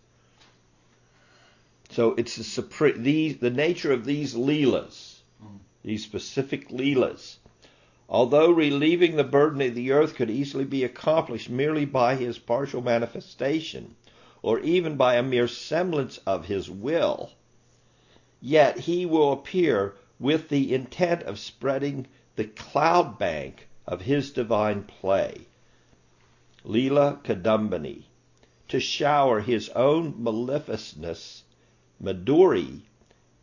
So 1.91 2.15
it's 2.15 2.37
the, 2.37 2.95
these, 2.97 3.39
the 3.39 3.51
nature 3.51 3.93
of 3.93 4.05
these 4.05 4.35
leelas, 4.35 5.21
these 5.85 6.05
specific 6.05 6.69
leelas, 6.71 7.37
Although 8.09 8.51
relieving 8.51 9.17
the 9.17 9.25
burden 9.25 9.63
of 9.63 9.75
the 9.75 9.91
earth 9.91 10.17
could 10.17 10.29
easily 10.29 10.65
be 10.67 10.85
accomplished 10.85 11.49
merely 11.49 11.87
by 11.87 12.17
his 12.17 12.39
partial 12.39 12.83
manifestation, 12.83 13.95
or 14.43 14.61
even 14.61 14.97
by 14.97 15.15
a 15.15 15.23
mere 15.23 15.49
semblance 15.49 16.19
of 16.27 16.45
his 16.45 16.69
will, 16.69 17.31
yet 18.39 18.81
he 18.81 19.07
will 19.07 19.33
appear 19.33 19.95
with 20.21 20.51
the 20.51 20.75
intent 20.75 21.23
of 21.23 21.39
spreading 21.39 22.07
the 22.37 22.45
cloud 22.45 23.19
bank 23.19 23.67
of 23.87 24.03
his 24.03 24.31
divine 24.31 24.83
play, 24.83 25.47
Leela 26.65 27.21
Kadambini, 27.25 28.05
to 28.69 28.79
shower 28.79 29.41
his 29.41 29.69
own 29.71 30.13
mellifluence, 30.15 31.43
Madhuri, 32.01 32.83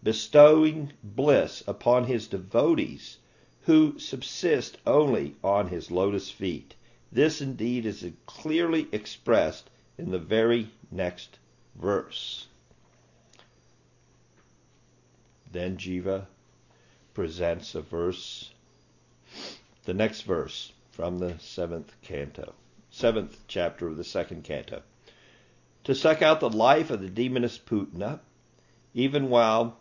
bestowing 0.02 0.94
bliss 1.04 1.62
upon 1.68 2.06
his 2.06 2.28
devotees 2.28 3.18
who 3.64 4.00
subsist 4.00 4.78
only 4.88 5.36
on 5.44 5.68
his 5.68 5.92
lotus 5.92 6.32
feet. 6.32 6.76
This 7.12 7.42
indeed 7.42 7.86
is 7.86 8.10
clearly 8.26 8.88
expressed 8.92 9.70
in 9.98 10.12
the 10.12 10.20
very 10.20 10.70
next 10.90 11.40
verse. 11.76 12.48
Then 15.52 15.76
Jiva 15.78 16.28
presents 17.14 17.76
a 17.76 17.82
verse, 17.82 18.54
the 19.84 19.94
next 19.94 20.22
verse 20.22 20.72
from 20.92 21.20
the 21.20 21.38
seventh 21.40 21.94
canto, 22.02 22.54
seventh 23.00 23.40
chapter 23.48 23.88
of 23.88 23.96
the 23.96 24.04
second 24.04 24.44
canto. 24.44 24.82
To 25.86 25.96
suck 25.96 26.22
out 26.22 26.42
the 26.42 26.50
life 26.50 26.92
of 26.92 27.00
the 27.00 27.10
demoness 27.10 27.58
Putana, 27.58 28.20
even 28.94 29.30
while 29.30 29.78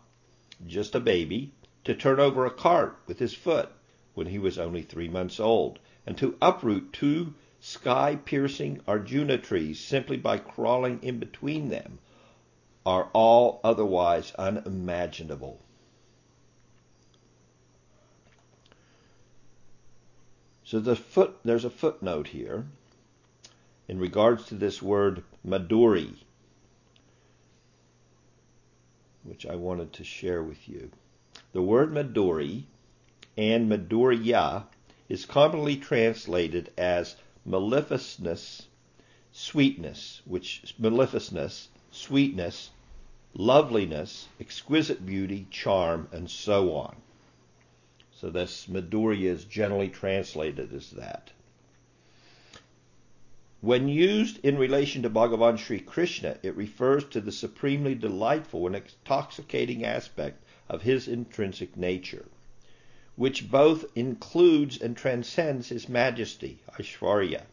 just 0.65 0.95
a 0.95 1.01
baby, 1.01 1.51
to 1.83 1.93
turn 1.93 2.21
over 2.21 2.45
a 2.45 2.51
cart 2.51 2.97
with 3.07 3.19
his 3.19 3.33
foot 3.33 3.69
when 4.13 4.27
he 4.27 4.39
was 4.39 4.57
only 4.57 4.81
three 4.81 5.09
months 5.09 5.37
old, 5.37 5.79
and 6.05 6.17
to 6.17 6.37
uproot 6.41 6.93
two 6.93 7.33
sky 7.59 8.15
piercing 8.15 8.79
Arjuna 8.87 9.37
trees 9.37 9.81
simply 9.81 10.15
by 10.15 10.37
crawling 10.37 11.03
in 11.03 11.19
between 11.19 11.67
them, 11.67 11.99
are 12.85 13.09
all 13.11 13.59
otherwise 13.65 14.33
unimaginable. 14.35 15.59
So 20.63 20.79
the 20.79 20.95
foot, 20.95 21.35
there's 21.43 21.65
a 21.65 21.69
footnote 21.69 22.27
here 22.27 22.65
in 23.89 23.97
regards 23.99 24.45
to 24.45 24.53
this 24.53 24.83
word 24.83 25.23
Madhuri, 25.43 26.13
which 29.23 29.47
I 29.47 29.55
wanted 29.55 29.93
to 29.93 30.03
share 30.03 30.43
with 30.43 30.69
you. 30.69 30.91
The 31.53 31.63
word 31.63 31.91
Madhuri 31.91 32.65
and 33.35 33.67
Madhurya 33.67 34.65
is 35.09 35.25
commonly 35.25 35.75
translated 35.75 36.71
as 36.77 37.15
mellifluence, 37.47 38.67
sweetness, 39.31 40.21
which 40.25 40.75
mellifluence, 40.79 41.69
sweetness, 41.89 42.69
loveliness, 43.33 44.27
exquisite 44.39 45.03
beauty, 45.03 45.47
charm, 45.49 46.07
and 46.11 46.29
so 46.29 46.75
on. 46.75 46.95
So 48.11 48.29
this 48.29 48.67
Madhurya 48.67 49.31
is 49.31 49.45
generally 49.45 49.89
translated 49.89 50.73
as 50.73 50.91
that. 50.91 51.31
When 53.61 53.89
used 53.89 54.39
in 54.41 54.57
relation 54.57 55.01
to 55.03 55.09
Bhagavan 55.09 55.57
Sri 55.57 55.81
Krishna, 55.81 56.37
it 56.41 56.55
refers 56.55 57.03
to 57.09 57.19
the 57.19 57.29
supremely 57.33 57.93
delightful 57.93 58.65
and 58.65 58.73
intoxicating 58.73 59.83
aspect 59.83 60.45
of 60.69 60.83
his 60.83 61.09
intrinsic 61.09 61.75
nature, 61.75 62.27
which 63.17 63.51
both 63.51 63.83
includes 63.97 64.77
and 64.81 64.95
transcends 64.95 65.67
his 65.67 65.89
majesty, 65.89 66.61
Aishwarya. 66.79 67.47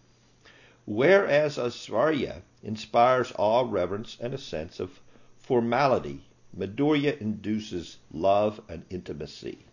Whereas 0.84 1.58
Aishwarya 1.58 2.42
inspires 2.62 3.32
awe, 3.36 3.62
reverence, 3.68 4.16
and 4.20 4.32
a 4.32 4.38
sense 4.38 4.78
of 4.78 5.00
formality, 5.36 6.20
Madhurya 6.56 7.20
induces 7.20 7.98
love 8.12 8.60
and 8.68 8.84
intimacy. 8.90 9.66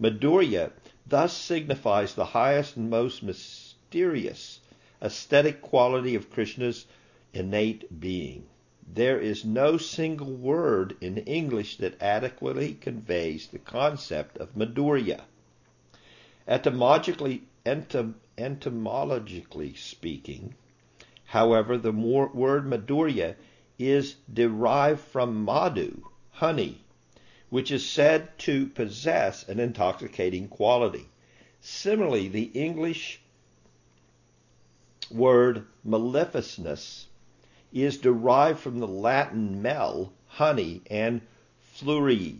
Madhurya 0.00 0.72
thus 1.06 1.36
signifies 1.36 2.14
the 2.14 2.24
highest 2.32 2.74
and 2.78 2.88
most 2.88 3.22
mysterious 3.22 4.60
aesthetic 5.02 5.60
quality 5.60 6.14
of 6.14 6.30
Krishna's 6.30 6.86
innate 7.32 8.00
being. 8.00 8.46
There 8.86 9.18
is 9.18 9.44
no 9.44 9.76
single 9.76 10.32
word 10.32 10.96
in 11.00 11.18
English 11.18 11.78
that 11.78 12.00
adequately 12.00 12.74
conveys 12.74 13.48
the 13.48 13.58
concept 13.58 14.36
of 14.38 14.54
Madhurya. 14.54 15.22
Etymologically, 16.46 17.42
etym, 17.64 18.14
etymologically 18.36 19.74
speaking, 19.74 20.54
however, 21.24 21.78
the 21.78 21.90
word 21.90 22.66
Madhurya 22.66 23.36
is 23.78 24.16
derived 24.32 25.00
from 25.00 25.44
madhu, 25.44 26.04
honey, 26.30 26.84
which 27.50 27.70
is 27.70 27.88
said 27.88 28.38
to 28.38 28.66
possess 28.66 29.48
an 29.48 29.58
intoxicating 29.58 30.46
quality. 30.46 31.08
Similarly, 31.60 32.28
the 32.28 32.50
English 32.54 33.20
word 35.10 35.66
mellifluence 35.86 37.06
is 37.72 37.98
derived 37.98 38.58
from 38.60 38.78
the 38.78 38.88
Latin 38.88 39.60
mel, 39.60 40.12
honey, 40.26 40.80
and 40.88 41.20
fluere, 41.58 42.36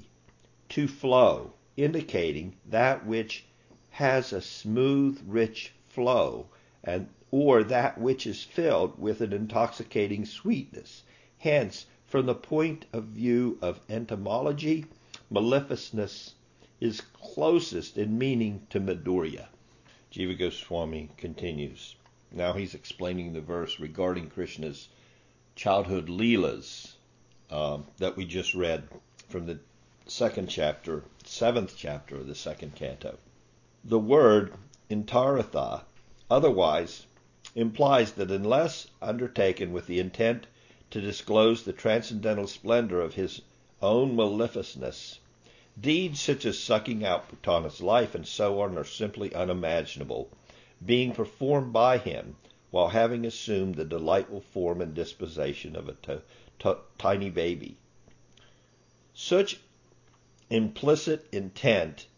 to 0.69 0.89
flow, 0.89 1.53
indicating 1.77 2.55
that 2.65 3.05
which 3.05 3.45
has 3.91 4.33
a 4.33 4.41
smooth, 4.41 5.21
rich 5.27 5.73
flow, 5.89 6.47
and 6.83 7.09
or 7.31 7.65
that 7.65 7.99
which 7.99 8.27
is 8.27 8.45
filled 8.45 8.99
with 8.99 9.21
an 9.21 9.33
intoxicating 9.33 10.25
sweetness. 10.25 11.03
Hence, 11.39 11.87
from 12.07 12.27
the 12.27 12.35
point 12.35 12.87
of 12.93 13.05
view 13.05 13.59
of 13.61 13.81
etymology, 13.91 14.87
mellifluence 15.31 16.35
is 16.81 17.01
closest 17.01 17.99
in 17.99 18.17
meaning 18.17 18.67
to 18.71 18.81
Madhurya. 18.81 19.49
Jiva 20.13 20.39
Goswami 20.39 21.11
continues. 21.17 21.97
Now 22.37 22.55
he's 22.55 22.75
explaining 22.75 23.33
the 23.33 23.41
verse 23.41 23.79
regarding 23.79 24.29
Krishna's 24.29 24.89
childhood 25.55 26.09
leelas 26.09 26.95
uh, 27.49 27.79
that 27.99 28.17
we 28.17 28.25
just 28.25 28.55
read 28.55 28.89
from 29.29 29.47
the 29.47 29.61
second 30.07 30.49
chapter, 30.49 31.05
seventh 31.23 31.75
chapter 31.77 32.17
of 32.17 32.27
the 32.27 32.35
second 32.35 32.75
canto. 32.75 33.19
The 33.85 34.01
word 34.01 34.53
intaratha 34.91 35.85
otherwise 36.29 37.07
implies 37.55 38.13
that 38.15 38.33
unless 38.33 38.89
undertaken 39.01 39.73
with 39.73 39.87
the 39.87 40.01
intent 40.01 40.49
to 40.91 41.01
disclose 41.01 41.63
the 41.63 41.73
transcendental 41.73 42.49
splendor 42.49 43.01
of 43.01 43.15
his 43.15 43.43
own 43.81 44.17
mellifluence, 44.17 45.19
deeds 45.81 46.21
such 46.21 46.45
as 46.45 46.59
sucking 46.59 47.05
out 47.05 47.29
Putana's 47.29 47.81
life 47.81 48.17
and 48.17 48.27
so 48.27 48.61
on 48.61 48.77
are 48.77 48.85
simply 48.85 49.33
unimaginable, 49.33 50.31
being 50.85 51.13
performed 51.13 51.73
by 51.73 51.99
him 51.99 52.37
while 52.73 52.89
having 52.89 53.25
assumed 53.25 53.77
the 53.77 53.85
delightful 53.85 54.41
form 54.41 54.81
and 54.81 54.93
disposition 54.93 55.77
of 55.77 55.89
a 55.89 55.93
t- 55.95 56.19
t- 56.59 56.73
tiny 56.99 57.31
baby. 57.31 57.77
Such 59.13 59.61
implicit 60.51 61.29
intent 61.31 62.09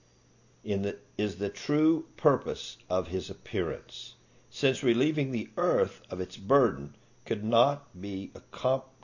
the, 0.64 0.96
is 1.18 1.36
the 1.36 1.50
true 1.50 2.06
purpose 2.16 2.78
of 2.88 3.08
his 3.08 3.28
appearance, 3.28 4.14
since 4.48 4.82
relieving 4.82 5.30
the 5.32 5.50
earth 5.58 6.00
of 6.10 6.20
its 6.20 6.38
burden 6.38 6.94
could 7.26 7.44
not 7.44 8.00
be 8.00 8.30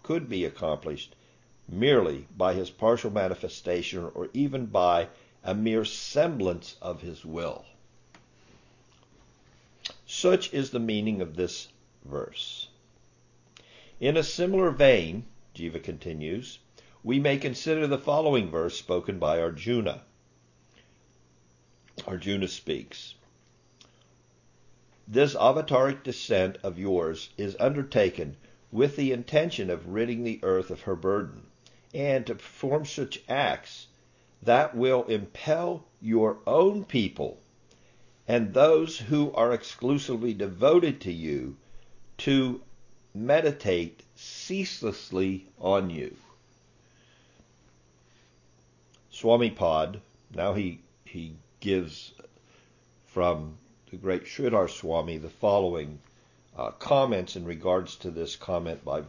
could 0.03 0.29
be 0.31 0.47
accomplished 0.47 1.15
merely 1.69 2.27
by 2.37 2.55
his 2.55 2.71
partial 2.71 3.11
manifestation 3.11 4.11
or 4.15 4.31
even 4.33 4.65
by 4.67 5.09
a 5.45 5.55
mere 5.55 5.85
semblance 5.85 6.77
of 6.81 7.03
his 7.03 7.25
will. 7.25 7.67
Such 10.07 10.55
is 10.55 10.71
the 10.71 10.79
meaning 10.79 11.21
of 11.21 11.35
this 11.35 11.67
verse. 12.05 12.69
In 13.99 14.17
a 14.17 14.23
similar 14.23 14.71
vein, 14.71 15.25
Jiva 15.57 15.83
continues, 15.83 16.61
we 17.03 17.19
may 17.19 17.37
consider 17.37 17.89
the 17.89 17.99
following 17.99 18.49
verse 18.49 18.79
spoken 18.79 19.19
by 19.19 19.41
Arjuna. 19.41 20.05
Arjuna 22.07 22.47
speaks. 22.47 23.17
This 25.09 25.35
avataric 25.35 26.05
descent 26.05 26.59
of 26.63 26.79
yours 26.79 27.31
is 27.37 27.57
undertaken 27.59 28.37
with 28.71 28.95
the 28.95 29.11
intention 29.11 29.69
of 29.69 29.89
ridding 29.89 30.23
the 30.23 30.39
earth 30.45 30.71
of 30.71 30.83
her 30.83 30.95
burden 30.95 31.49
and 31.93 32.25
to 32.29 32.37
perform 32.37 32.87
such 32.87 33.21
acts 33.29 33.89
that 34.41 34.77
will 34.77 35.03
impel 35.07 35.85
your 36.01 36.39
own 36.47 36.85
people 36.85 37.41
and 38.29 38.55
those 38.55 38.99
who 38.99 39.33
are 39.33 39.53
exclusively 39.53 40.33
devoted 40.33 41.01
to 41.01 41.13
you 41.13 41.57
to 42.19 42.61
meditate 43.15 44.03
ceaselessly 44.15 45.47
on 45.59 45.91
you. 45.91 46.17
Swami 49.11 49.51
Pad, 49.51 50.01
now 50.35 50.55
he, 50.55 50.81
he 51.05 51.35
gives 51.61 52.13
from 53.07 53.59
the 53.91 53.97
great 53.97 54.25
Sridhar 54.25 54.69
Swami 54.69 55.19
the 55.19 55.29
following 55.29 55.99
uh, 56.57 56.71
comments 56.71 57.37
in 57.37 57.45
regards 57.45 57.97
to 57.97 58.11
this 58.11 58.37
comment 58.37 58.85
by 58.85 59.03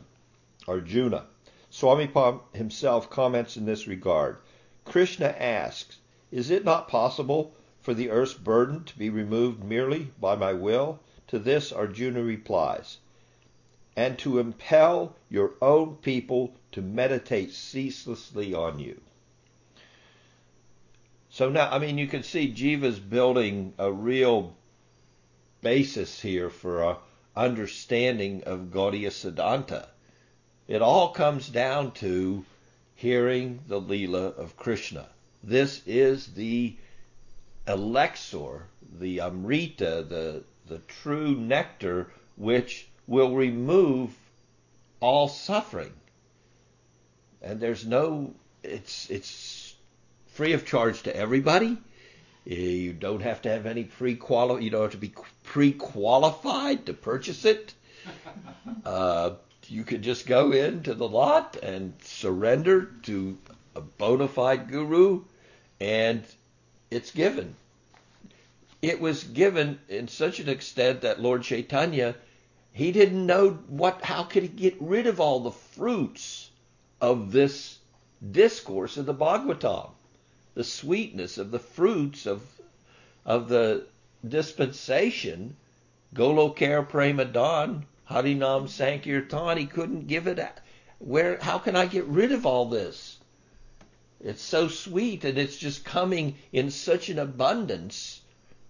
Arjuna. 0.68 1.26
Swami 1.70 2.10
himself 2.54 3.10
comments 3.10 3.58
in 3.58 3.66
this 3.66 3.88
regard. 3.88 4.38
Krishna 4.86 5.28
asks, 5.28 5.98
Is 6.32 6.50
it 6.50 6.66
not 6.66 6.88
possible 6.88 7.54
for 7.84 7.94
the 7.94 8.10
earth's 8.10 8.34
burden 8.34 8.84
to 8.86 8.98
be 8.98 9.10
removed 9.10 9.64
merely 9.64 10.10
by 10.20 10.36
my 10.36 10.54
will? 10.54 11.00
To 11.28 11.38
this 11.38 11.72
Arjuna 11.72 12.24
replies, 12.24 12.98
and 13.96 14.18
to 14.20 14.40
impel 14.40 15.16
your 15.30 15.54
own 15.62 15.98
people 15.98 16.56
to 16.72 16.82
meditate 16.82 17.52
ceaselessly 17.52 18.54
on 18.54 18.80
you. 18.80 19.00
So 21.30 21.50
now, 21.50 21.70
I 21.70 21.80
mean, 21.80 21.98
you 21.98 22.08
can 22.08 22.24
see 22.24 22.54
Jiva's 22.54 23.00
building 23.00 23.74
a 23.78 23.92
real 23.92 24.56
basis 25.62 26.22
here 26.22 26.50
for 26.50 26.84
a 26.84 26.98
understanding 27.36 28.44
of 28.44 28.72
Gaudiya 28.72 29.10
Siddhanta. 29.10 29.88
It 30.68 30.82
all 30.82 31.10
comes 31.10 31.50
down 31.50 31.92
to 31.94 32.46
hearing 32.96 33.60
the 33.68 33.82
Leela 33.82 34.38
of 34.38 34.56
Krishna. 34.56 35.08
This 35.44 35.82
is 35.86 36.28
the 36.28 36.78
elixir, 37.68 38.68
the 39.00 39.22
amrita, 39.22 40.06
the, 40.08 40.44
the 40.68 40.80
true 40.80 41.36
nectar 41.36 42.12
which 42.36 42.88
will 43.08 43.36
remove 43.36 44.16
all 45.00 45.28
suffering. 45.28 45.94
And 47.42 47.60
there's 47.60 47.86
no, 47.86 48.34
it's, 48.64 49.10
it's 49.10 49.76
free 50.28 50.54
of 50.54 50.66
charge 50.66 51.04
to 51.04 51.16
everybody. 51.16 51.78
You 52.46 52.94
don't 52.94 53.22
have 53.22 53.42
to 53.44 53.50
have 53.50 53.66
any 53.66 53.84
pre 53.84 54.16
quali 54.16 54.64
you 54.64 54.70
don't 54.70 54.82
have 54.82 54.92
to 54.92 54.98
be 54.98 55.14
pre-qualified 55.44 56.86
to 56.88 56.94
purchase 56.94 57.46
it. 57.46 57.74
Uh, 58.86 59.36
you 59.70 59.84
can 59.86 60.02
just 60.02 60.26
go 60.26 60.52
into 60.52 60.94
the 60.94 61.08
lot 61.08 61.56
and 61.64 61.94
surrender 62.02 62.90
to 63.04 63.38
a 63.76 63.82
bona 63.82 64.28
fide 64.28 64.70
guru, 64.70 65.24
and 65.80 66.24
it's 66.94 67.12
given. 67.12 67.56
It 68.82 69.00
was 69.00 69.24
given 69.24 69.80
in 69.90 70.08
such 70.08 70.40
an 70.40 70.50
extent 70.50 71.02
that 71.02 71.22
Lord 71.22 71.44
Chaitanya, 71.44 72.16
he 72.72 72.92
didn't 72.92 73.26
know 73.26 73.52
what, 73.68 74.04
how 74.04 74.24
could 74.24 74.44
he 74.44 74.50
get 74.50 74.76
rid 74.80 75.08
of 75.08 75.20
all 75.20 75.40
the 75.40 75.52
fruits 75.52 76.50
of 77.00 77.32
this 77.32 77.80
discourse 78.32 78.98
of 78.98 79.06
the 79.06 79.14
Bhagavatam, 79.14 79.92
the 80.54 80.64
sweetness 80.64 81.38
of 81.38 81.52
the 81.52 81.60
fruits 81.60 82.26
of 82.26 82.42
of 83.26 83.48
the 83.48 83.86
dispensation, 84.28 85.56
Golokare 86.14 86.88
Premadan, 86.88 87.84
Harinam 88.10 88.68
Sankirtan, 88.68 89.58
he 89.58 89.66
couldn't 89.66 90.08
give 90.08 90.28
it. 90.28 90.40
Where? 91.00 91.38
How 91.42 91.58
can 91.58 91.76
I 91.76 91.86
get 91.86 92.06
rid 92.06 92.34
of 92.34 92.46
all 92.46 92.66
this? 92.66 93.18
It's 94.24 94.42
so 94.42 94.68
sweet 94.68 95.24
and 95.26 95.38
it's 95.38 95.58
just 95.58 95.84
coming 95.84 96.36
in 96.52 96.72
such 96.72 97.10
an 97.10 97.20
abundance 97.20 98.22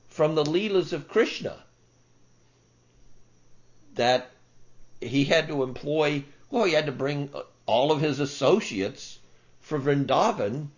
from 0.08 0.36
the 0.36 0.44
Leelas 0.44 0.92
of 0.94 1.08
Krishna 1.08 1.64
that 3.96 4.32
he 5.00 5.26
had 5.26 5.48
to 5.48 5.64
employ, 5.64 6.24
well, 6.50 6.66
he 6.66 6.74
had 6.74 6.88
to 6.88 6.92
bring 6.92 7.30
all 7.66 7.92
of 7.92 8.02
his 8.02 8.20
associates 8.20 9.20
for 9.62 9.80
Vrindavan 9.80 10.70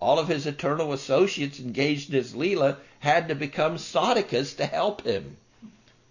all 0.00 0.18
of 0.18 0.28
his 0.28 0.46
eternal 0.46 0.92
associates 0.92 1.58
engaged 1.58 2.10
in 2.10 2.16
his 2.16 2.34
Leela 2.34 2.76
had 3.00 3.28
to 3.28 3.34
become 3.34 3.78
sadhakas 3.78 4.56
to 4.56 4.66
help 4.66 5.02
him. 5.02 5.36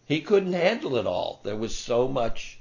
He 0.08 0.22
couldn't 0.22 0.54
handle 0.54 0.98
it 0.98 1.06
all. 1.06 1.40
There 1.44 1.56
was 1.56 1.76
so 1.76 2.08
much 2.08 2.58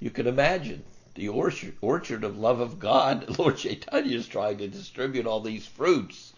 you 0.00 0.10
could 0.10 0.26
imagine. 0.26 0.82
The 1.14 1.28
orchard, 1.28 1.76
orchard 1.80 2.24
of 2.24 2.38
love 2.38 2.60
of 2.60 2.78
God, 2.78 3.26
Lord 3.38 3.58
Chaitanya 3.58 4.16
is 4.16 4.28
trying 4.28 4.58
to 4.58 4.68
distribute 4.68 5.26
all 5.26 5.40
these 5.40 5.66
fruits. 5.66 6.32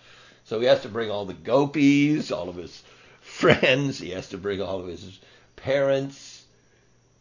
So 0.45 0.61
he 0.61 0.66
has 0.66 0.83
to 0.83 0.89
bring 0.89 1.11
all 1.11 1.25
the 1.25 1.35
gopis, 1.35 2.31
all 2.31 2.49
of 2.49 2.57
his 2.57 2.83
friends, 3.20 3.99
he 3.99 4.11
has 4.11 4.29
to 4.31 4.39
bring 4.39 4.61
all 4.61 4.81
of 4.81 4.87
his 4.87 5.18
parents 5.57 6.45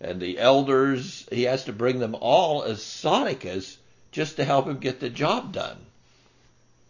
and 0.01 0.19
the 0.19 0.37
elders. 0.37 1.27
He 1.31 1.43
has 1.43 1.65
to 1.65 1.73
bring 1.73 1.99
them 1.99 2.15
all 2.19 2.63
as 2.63 2.81
sadhakas 2.81 3.77
just 4.11 4.35
to 4.35 4.43
help 4.43 4.67
him 4.67 4.79
get 4.79 4.99
the 4.99 5.09
job 5.09 5.53
done. 5.53 5.77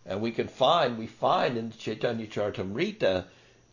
And 0.05 0.21
we 0.21 0.31
can 0.31 0.47
find, 0.47 0.97
we 0.97 1.07
find 1.07 1.57
in 1.57 1.71
Chaitanya 1.71 2.27
Charitamrita 2.27 3.25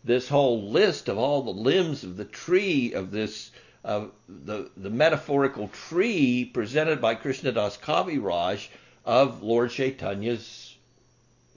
this 0.05 0.28
whole 0.28 0.70
list 0.70 1.09
of 1.09 1.18
all 1.18 1.43
the 1.43 1.51
limbs 1.51 2.05
of 2.05 2.16
the 2.16 2.24
tree 2.24 2.93
of 2.93 3.11
this, 3.11 3.51
of 3.83 4.12
the, 4.28 4.70
the 4.76 4.91
metaphorical 4.91 5.68
tree 5.68 6.45
presented 6.45 7.01
by 7.01 7.14
Krishnadas 7.14 7.78
Kaviraj 7.78 8.68
of 9.05 9.43
Lord 9.43 9.70
Chaitanya's 9.70 10.76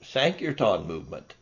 Sankirtan 0.02 0.86
movement. 0.86 1.34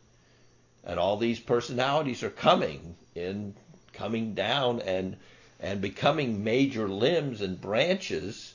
And 0.83 0.99
all 0.99 1.17
these 1.17 1.39
personalities 1.39 2.23
are 2.23 2.29
coming 2.29 2.95
in, 3.15 3.55
coming 3.93 4.33
down 4.33 4.81
and, 4.81 5.15
and 5.59 5.79
becoming 5.79 6.43
major 6.43 6.89
limbs 6.89 7.41
and 7.41 7.59
branches 7.59 8.53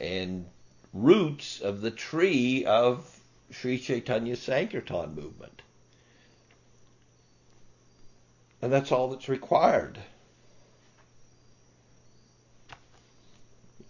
and 0.00 0.46
roots 0.94 1.60
of 1.60 1.82
the 1.82 1.90
tree 1.90 2.64
of 2.64 3.20
Sri 3.50 3.78
Chaitanya 3.78 4.36
Sankirtan 4.36 5.14
movement. 5.14 5.62
And 8.62 8.72
that's 8.72 8.90
all 8.90 9.08
that's 9.10 9.28
required. 9.28 9.98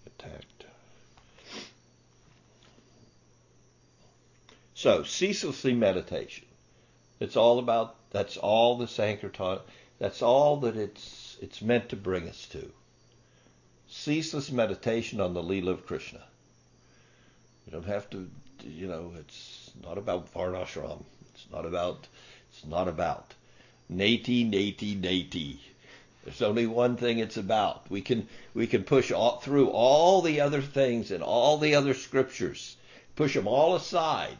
Attacked. 0.09 0.64
So, 4.74 5.02
ceaselessly 5.02 5.74
meditation. 5.74 6.46
It's 7.20 7.36
all 7.36 7.59
about, 7.59 7.96
that's 8.11 8.36
all 8.36 8.78
the 8.78 8.86
Sankirtan, 8.86 9.59
that's 9.98 10.22
all 10.22 10.59
that 10.59 10.76
it's, 10.76 11.36
it's 11.40 11.61
meant 11.61 11.88
to 11.88 11.96
bring 11.96 12.28
us 12.28 12.46
to. 12.52 12.70
Ceaseless 13.88 14.52
meditation 14.52 15.20
on 15.20 15.34
the 15.34 15.42
Leela 15.42 15.70
of 15.70 15.86
Krishna. 15.86 16.22
You 17.66 17.72
don't 17.72 17.86
have 17.86 18.09
to 18.11 18.28
you 18.64 18.86
know, 18.86 19.12
it's 19.18 19.70
not 19.82 19.98
about 19.98 20.32
Varnashram. 20.32 21.04
It's 21.34 21.46
not 21.52 21.64
about, 21.64 22.06
it's 22.50 22.64
not 22.64 22.88
about. 22.88 23.34
Nati, 23.88 24.44
nati, 24.44 24.94
nati. 24.94 25.61
There's 26.29 26.43
only 26.43 26.66
one 26.66 26.99
thing 26.99 27.20
it's 27.20 27.39
about. 27.39 27.91
We 27.91 28.03
can, 28.03 28.29
we 28.53 28.66
can 28.66 28.85
push 28.85 29.11
all, 29.11 29.39
through 29.39 29.70
all 29.70 30.20
the 30.20 30.43
other 30.43 30.61
things 30.61 31.11
and 31.11 31.22
all 31.22 31.57
the 31.57 31.74
other 31.74 31.95
scriptures, 31.95 32.76
push 33.16 33.33
them 33.33 33.49
all 33.49 33.74
aside, 33.74 34.37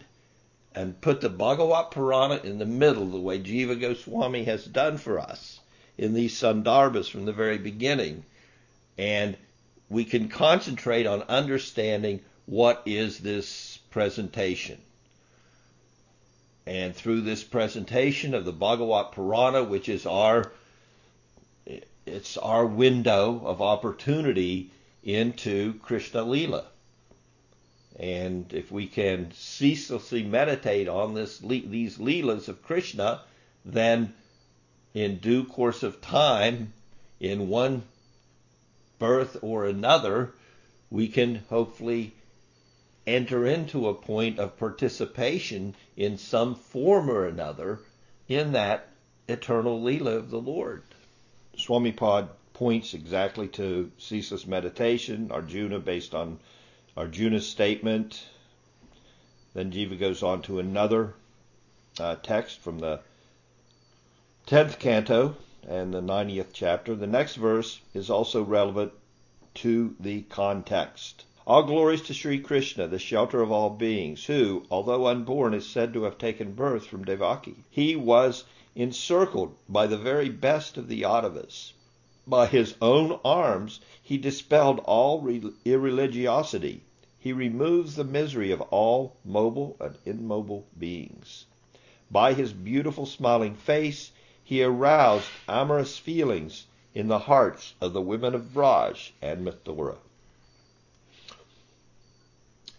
and 0.74 1.01
put 1.01 1.22
the 1.22 1.30
Bhagavat 1.30 1.93
Purana 1.93 2.43
in 2.45 2.59
the 2.59 2.66
middle, 2.66 3.07
the 3.07 3.18
way 3.18 3.39
Jiva 3.39 3.80
Goswami 3.80 4.45
has 4.45 4.66
done 4.66 4.99
for 4.99 5.18
us 5.18 5.61
in 5.97 6.12
these 6.12 6.34
Sandarbhas 6.34 7.09
from 7.09 7.24
the 7.24 7.32
very 7.32 7.57
beginning. 7.57 8.22
And 8.99 9.39
we 9.89 10.05
can 10.05 10.28
concentrate 10.28 11.07
on 11.07 11.22
understanding 11.22 12.20
what 12.45 12.82
is 12.84 13.18
this 13.18 13.78
presentation. 13.91 14.76
And 16.66 16.95
through 16.95 17.22
this 17.22 17.43
presentation 17.43 18.34
of 18.34 18.45
the 18.45 18.53
Bhagavat 18.53 19.12
Purana, 19.12 19.64
which 19.64 19.89
is 19.89 20.05
our 20.05 20.53
it's 22.09 22.36
our 22.36 22.66
window 22.66 23.42
of 23.44 23.61
opportunity 23.61 24.70
into 25.02 25.74
Krishna 25.74 26.22
Lila. 26.22 26.64
And 27.98 28.52
if 28.52 28.70
we 28.70 28.86
can 28.86 29.32
ceaselessly 29.32 30.22
meditate 30.22 30.88
on 30.88 31.14
this 31.14 31.38
these 31.38 31.98
Leelas 31.98 32.48
of 32.48 32.62
Krishna, 32.62 33.22
then 33.64 34.14
in 34.94 35.18
due 35.18 35.44
course 35.44 35.82
of 35.82 36.00
time, 36.00 36.72
in 37.20 37.48
one 37.48 37.82
birth 38.98 39.36
or 39.42 39.66
another, 39.66 40.32
we 40.90 41.09
can 41.09 41.44
hopefully 41.48 42.12
enter 43.06 43.46
into 43.46 43.88
a 43.88 43.94
point 43.94 44.38
of 44.38 44.59
participation 44.59 45.74
in 45.96 46.18
some 46.18 46.54
form 46.54 47.11
or 47.11 47.26
another 47.26 47.80
in 48.28 48.52
that 48.52 48.88
eternal 49.28 49.80
Leela 49.80 50.16
of 50.16 50.30
the 50.30 50.40
Lord. 50.40 50.82
Swami 51.59 51.90
Pad 51.92 52.28
points 52.54 52.94
exactly 52.94 53.48
to 53.48 53.90
ceaseless 53.98 54.46
meditation, 54.46 55.30
Arjuna 55.32 55.80
based 55.80 56.14
on 56.14 56.38
Arjuna's 56.96 57.48
statement. 57.48 58.24
Then 59.54 59.72
Jiva 59.72 59.98
goes 59.98 60.22
on 60.22 60.42
to 60.42 60.61
another 60.61 61.14
uh, 61.98 62.14
text 62.22 62.61
from 62.61 62.78
the 62.78 63.00
10th 64.46 64.78
canto 64.78 65.36
and 65.68 65.92
the 65.92 66.00
90th 66.00 66.52
chapter. 66.52 66.94
The 66.94 67.06
next 67.06 67.34
verse 67.34 67.80
is 67.92 68.09
also 68.09 68.42
relevant 68.42 68.92
to 69.54 69.96
the 69.98 70.22
context. 70.22 71.24
All 71.44 71.64
glories 71.64 72.02
to 72.02 72.14
Sri 72.14 72.38
Krishna, 72.38 72.86
the 72.86 72.98
shelter 72.98 73.40
of 73.42 73.50
all 73.50 73.70
beings, 73.70 74.24
who, 74.26 74.64
although 74.70 75.09
unborn, 75.09 75.54
is 75.54 75.66
said 75.66 75.92
to 75.94 76.04
have 76.04 76.18
taken 76.18 76.52
birth 76.52 76.86
from 76.86 77.04
Devaki. 77.04 77.56
He 77.70 77.96
was 77.96 78.44
encircled 78.74 79.54
by 79.68 79.86
the 79.86 79.96
very 79.96 80.28
best 80.28 80.76
of 80.76 80.88
the 80.88 81.02
Yadavas. 81.02 81.72
By 82.26 82.46
his 82.46 82.74
own 82.82 83.18
arms 83.24 83.80
he 84.02 84.18
dispelled 84.18 84.80
all 84.80 85.22
irreligiosity. 85.22 86.80
He 87.18 87.32
removes 87.32 87.96
the 87.96 88.04
misery 88.04 88.50
of 88.50 88.60
all 88.60 89.16
mobile 89.24 89.76
and 89.80 89.96
immobile 90.04 90.66
beings. 90.78 91.46
By 92.10 92.34
his 92.34 92.52
beautiful 92.52 93.06
smiling 93.06 93.54
face, 93.54 94.12
he 94.44 94.62
aroused 94.62 95.28
amorous 95.48 95.98
feelings 95.98 96.66
in 96.94 97.08
the 97.08 97.18
hearts 97.18 97.74
of 97.80 97.92
the 97.92 98.00
women 98.00 98.34
of 98.34 98.44
Vraj 98.44 99.12
and 99.20 99.44
Mathura. 99.44 99.96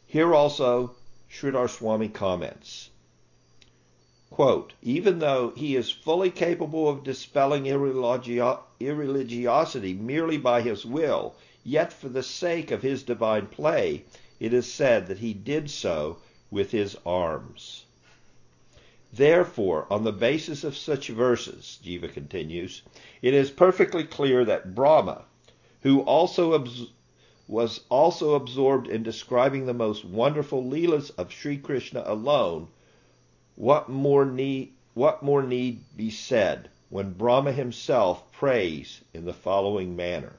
Here 0.08 0.34
also, 0.34 0.96
Sridhar 1.30 1.70
Swami 1.70 2.10
comments. 2.10 2.90
Quote, 4.32 4.74
even 4.84 5.18
though 5.18 5.50
he 5.56 5.76
is 5.76 5.90
fully 5.90 6.30
capable 6.30 6.88
of 6.88 7.04
dispelling 7.04 7.64
irreligiosity 7.66 10.00
merely 10.00 10.38
by 10.38 10.62
his 10.62 10.86
will, 10.86 11.34
yet 11.64 11.92
for 11.92 12.10
the 12.10 12.22
sake 12.22 12.70
of 12.70 12.84
his 12.84 13.02
divine 13.02 13.48
play, 13.48 14.04
it 14.40 14.54
is 14.54 14.72
said 14.72 15.08
that 15.08 15.18
he 15.18 15.34
did 15.34 15.72
so 15.72 16.18
with 16.52 16.70
his 16.70 16.96
arms. 17.08 17.86
Therefore, 19.12 19.88
on 19.90 20.04
the 20.04 20.12
basis 20.12 20.64
of 20.64 20.78
such 20.78 21.08
verses, 21.08 21.80
Jiva 21.84 22.14
continues, 22.14 22.84
it 23.24 23.34
is 23.34 23.50
perfectly 23.50 24.04
clear 24.04 24.46
that 24.46 24.76
Brahma, 24.76 25.26
who 25.82 26.02
also 26.02 26.54
abs- 26.54 26.92
was 27.48 27.80
also 27.90 28.36
absorbed 28.36 28.88
in 28.88 29.02
describing 29.02 29.66
the 29.66 29.74
most 29.74 30.06
wonderful 30.06 30.64
Leelas 30.64 31.10
of 31.18 31.32
Sri 31.32 31.58
Krishna 31.58 32.04
alone, 32.06 32.68
what 33.60 33.90
more 33.90 34.24
need 34.24 34.72
what 34.94 35.22
more 35.22 35.44
need 35.44 35.84
be 35.98 36.10
said 36.10 36.70
when 36.88 37.12
Brahma 37.12 37.52
himself 37.52 38.32
prays 38.32 39.02
in 39.14 39.26
the 39.26 39.34
following 39.34 39.98
manner? 39.98 40.32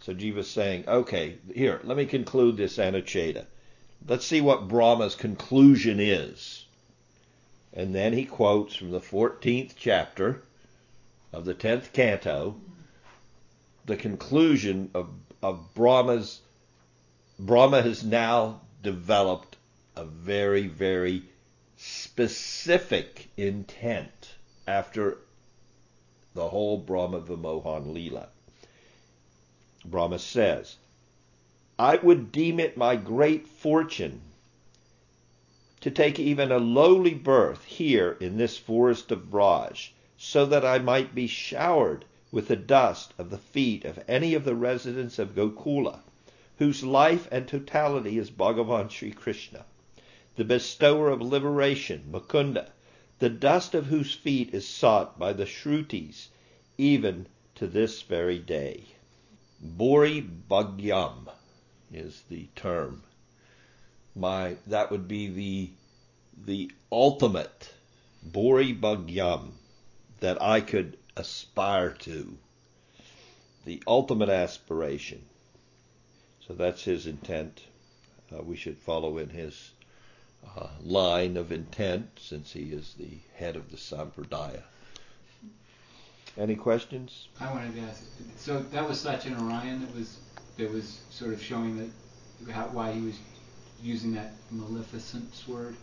So 0.00 0.12
Jiva's 0.12 0.50
saying, 0.50 0.88
okay, 0.88 1.38
here, 1.54 1.80
let 1.84 1.96
me 1.96 2.06
conclude 2.06 2.56
this 2.56 2.76
Anuccheda. 2.78 3.46
Let's 4.06 4.26
see 4.26 4.40
what 4.40 4.66
Brahma's 4.66 5.14
conclusion 5.14 6.00
is. 6.00 6.66
And 7.72 7.94
then 7.94 8.12
he 8.12 8.24
quotes 8.24 8.74
from 8.74 8.90
the 8.90 9.00
14th 9.00 9.74
chapter 9.76 10.42
of 11.32 11.44
the 11.44 11.54
10th 11.54 11.92
canto 11.92 12.56
the 13.86 13.96
conclusion 13.96 14.90
of, 14.92 15.08
of 15.40 15.72
Brahma's. 15.72 16.40
Brahma 17.38 17.82
has 17.82 18.02
now 18.02 18.62
developed 18.82 19.56
a 19.94 20.04
very, 20.04 20.66
very 20.66 21.22
specific 21.80 23.28
intent 23.36 24.34
after 24.66 25.18
the 26.34 26.48
whole 26.48 26.76
Brahma 26.76 27.20
Vimohan 27.20 27.94
Leela. 27.94 28.26
Brahma 29.84 30.18
says, 30.18 30.76
I 31.78 31.94
would 31.96 32.32
deem 32.32 32.58
it 32.58 32.76
my 32.76 32.96
great 32.96 33.46
fortune 33.46 34.22
to 35.80 35.90
take 35.92 36.18
even 36.18 36.50
a 36.50 36.58
lowly 36.58 37.14
birth 37.14 37.62
here 37.62 38.16
in 38.20 38.36
this 38.36 38.58
forest 38.58 39.12
of 39.12 39.30
Braj, 39.30 39.90
so 40.16 40.44
that 40.46 40.64
I 40.64 40.80
might 40.80 41.14
be 41.14 41.28
showered 41.28 42.04
with 42.32 42.48
the 42.48 42.56
dust 42.56 43.14
of 43.16 43.30
the 43.30 43.38
feet 43.38 43.84
of 43.84 44.02
any 44.08 44.34
of 44.34 44.44
the 44.44 44.56
residents 44.56 45.20
of 45.20 45.36
Gokula, 45.36 46.00
whose 46.58 46.82
life 46.82 47.28
and 47.30 47.46
totality 47.46 48.18
is 48.18 48.30
Bhagavan 48.32 48.90
Sri 48.90 49.12
Krishna, 49.12 49.64
the 50.38 50.44
bestower 50.44 51.10
of 51.10 51.20
liberation, 51.20 52.08
Mukunda, 52.10 52.70
the 53.18 53.28
dust 53.28 53.74
of 53.74 53.86
whose 53.86 54.14
feet 54.14 54.54
is 54.54 54.66
sought 54.66 55.18
by 55.18 55.34
the 55.34 55.44
Shrutis 55.44 56.28
even 56.78 57.26
to 57.56 57.66
this 57.66 58.00
very 58.00 58.38
day. 58.38 58.86
Bhuri 59.62 60.26
Bhagyam 60.48 61.28
is 61.92 62.22
the 62.30 62.48
term 62.56 63.02
my 64.18 64.56
that 64.66 64.90
would 64.90 65.06
be 65.06 65.28
the 65.28 65.70
the 66.44 66.70
ultimate 66.90 67.72
Bhuri 68.28 68.78
Bhagyam 68.78 69.52
that 70.20 70.40
I 70.42 70.60
could 70.60 70.98
aspire 71.16 71.90
to. 71.90 72.36
The 73.64 73.82
ultimate 73.86 74.28
aspiration. 74.28 75.24
So 76.46 76.54
that's 76.54 76.82
his 76.82 77.06
intent. 77.06 77.62
Uh, 78.32 78.42
we 78.42 78.56
should 78.56 78.78
follow 78.78 79.18
in 79.18 79.28
his 79.28 79.72
uh, 80.56 80.68
line 80.82 81.36
of 81.36 81.52
intent 81.52 82.08
since 82.20 82.52
he 82.52 82.72
is 82.72 82.94
the 82.98 83.18
head 83.36 83.56
of 83.56 83.70
the 83.70 83.76
Sampradaya. 83.76 84.62
Any 86.36 86.54
questions? 86.54 87.28
I 87.40 87.50
wanted 87.50 87.74
to 87.74 87.80
ask. 87.82 88.04
So 88.36 88.60
that 88.60 88.88
was 88.88 89.04
Satyanarayan 89.04 89.80
that 89.80 89.94
was 89.94 90.18
that 90.56 90.72
was 90.72 91.00
sort 91.10 91.32
of 91.32 91.42
showing 91.42 91.78
that 91.78 92.52
how, 92.52 92.66
why 92.68 92.92
he 92.92 93.00
was 93.00 93.18
using 93.82 94.14
that 94.14 94.32
mellifluence 94.54 95.46
word, 95.48 95.76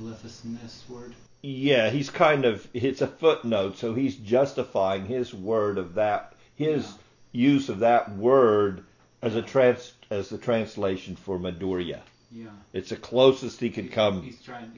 maleficentness 0.00 0.88
word. 0.88 1.14
Yeah, 1.42 1.90
he's 1.90 2.10
kind 2.10 2.44
of 2.44 2.66
it's 2.74 3.00
a 3.00 3.06
footnote, 3.06 3.78
so 3.78 3.94
he's 3.94 4.16
justifying 4.16 5.06
his 5.06 5.32
word 5.32 5.78
of 5.78 5.94
that 5.94 6.34
his 6.54 6.84
yeah. 6.84 7.50
use 7.50 7.68
of 7.68 7.80
that 7.80 8.16
word 8.16 8.84
as 9.22 9.34
a 9.34 9.42
trans 9.42 9.92
as 10.10 10.28
the 10.28 10.38
translation 10.38 11.16
for 11.16 11.38
Madhurya. 11.38 12.00
Yeah. 12.34 12.48
It's 12.72 12.90
the 12.90 12.96
closest 12.96 13.60
he 13.60 13.70
could 13.70 13.92
come. 13.92 14.22
He's 14.22 14.42
trying. 14.42 14.72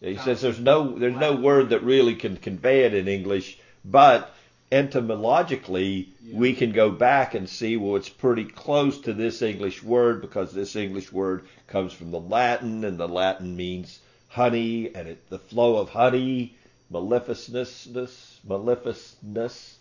Yeah, 0.00 0.10
he 0.10 0.18
says 0.18 0.42
there's 0.42 0.60
no 0.60 0.98
there's 0.98 1.16
no 1.16 1.34
word 1.34 1.70
that 1.70 1.82
really 1.82 2.14
can 2.14 2.36
convey 2.36 2.84
it 2.84 2.92
in 2.92 3.08
English, 3.08 3.58
but 3.84 4.34
etymologically 4.70 6.10
yeah. 6.22 6.36
we 6.36 6.52
can 6.52 6.72
go 6.72 6.90
back 6.90 7.34
and 7.34 7.48
see 7.48 7.78
well 7.78 7.96
it's 7.96 8.10
pretty 8.10 8.44
close 8.44 9.00
to 9.00 9.14
this 9.14 9.40
English 9.40 9.82
word 9.82 10.20
because 10.20 10.52
this 10.52 10.76
English 10.76 11.10
word 11.10 11.46
comes 11.66 11.94
from 11.94 12.10
the 12.10 12.20
Latin 12.20 12.84
and 12.84 12.98
the 12.98 13.08
Latin 13.08 13.56
means 13.56 14.00
honey 14.28 14.94
and 14.94 15.08
it, 15.08 15.30
the 15.30 15.38
flow 15.38 15.78
of 15.78 15.88
honey, 15.88 16.54
maleficentness, 16.92 18.38
maleficentness, 18.46 19.76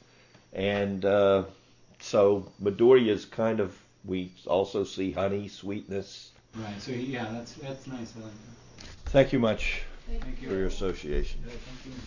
and 0.54 1.04
uh, 1.04 1.44
so 2.00 2.50
Madhurya 2.64 3.10
is 3.10 3.26
kind 3.26 3.60
of 3.60 3.78
we 4.06 4.32
also 4.46 4.86
see 4.86 5.12
honey, 5.12 5.50
sweetness. 5.50 6.32
Right. 6.58 6.82
So 6.82 6.92
yeah, 6.92 7.30
that's 7.32 7.54
that's 7.54 7.86
nice. 7.88 8.14
I 8.18 8.24
like 8.24 8.32
that. 8.32 8.88
Thank 9.12 9.32
you 9.32 9.40
much 9.40 9.84
thank 10.08 10.40
for 10.40 10.54
your 10.54 10.66
association. 10.66 11.42
Yeah, 11.46 11.52
thank 11.52 11.96
you. 11.96 12.02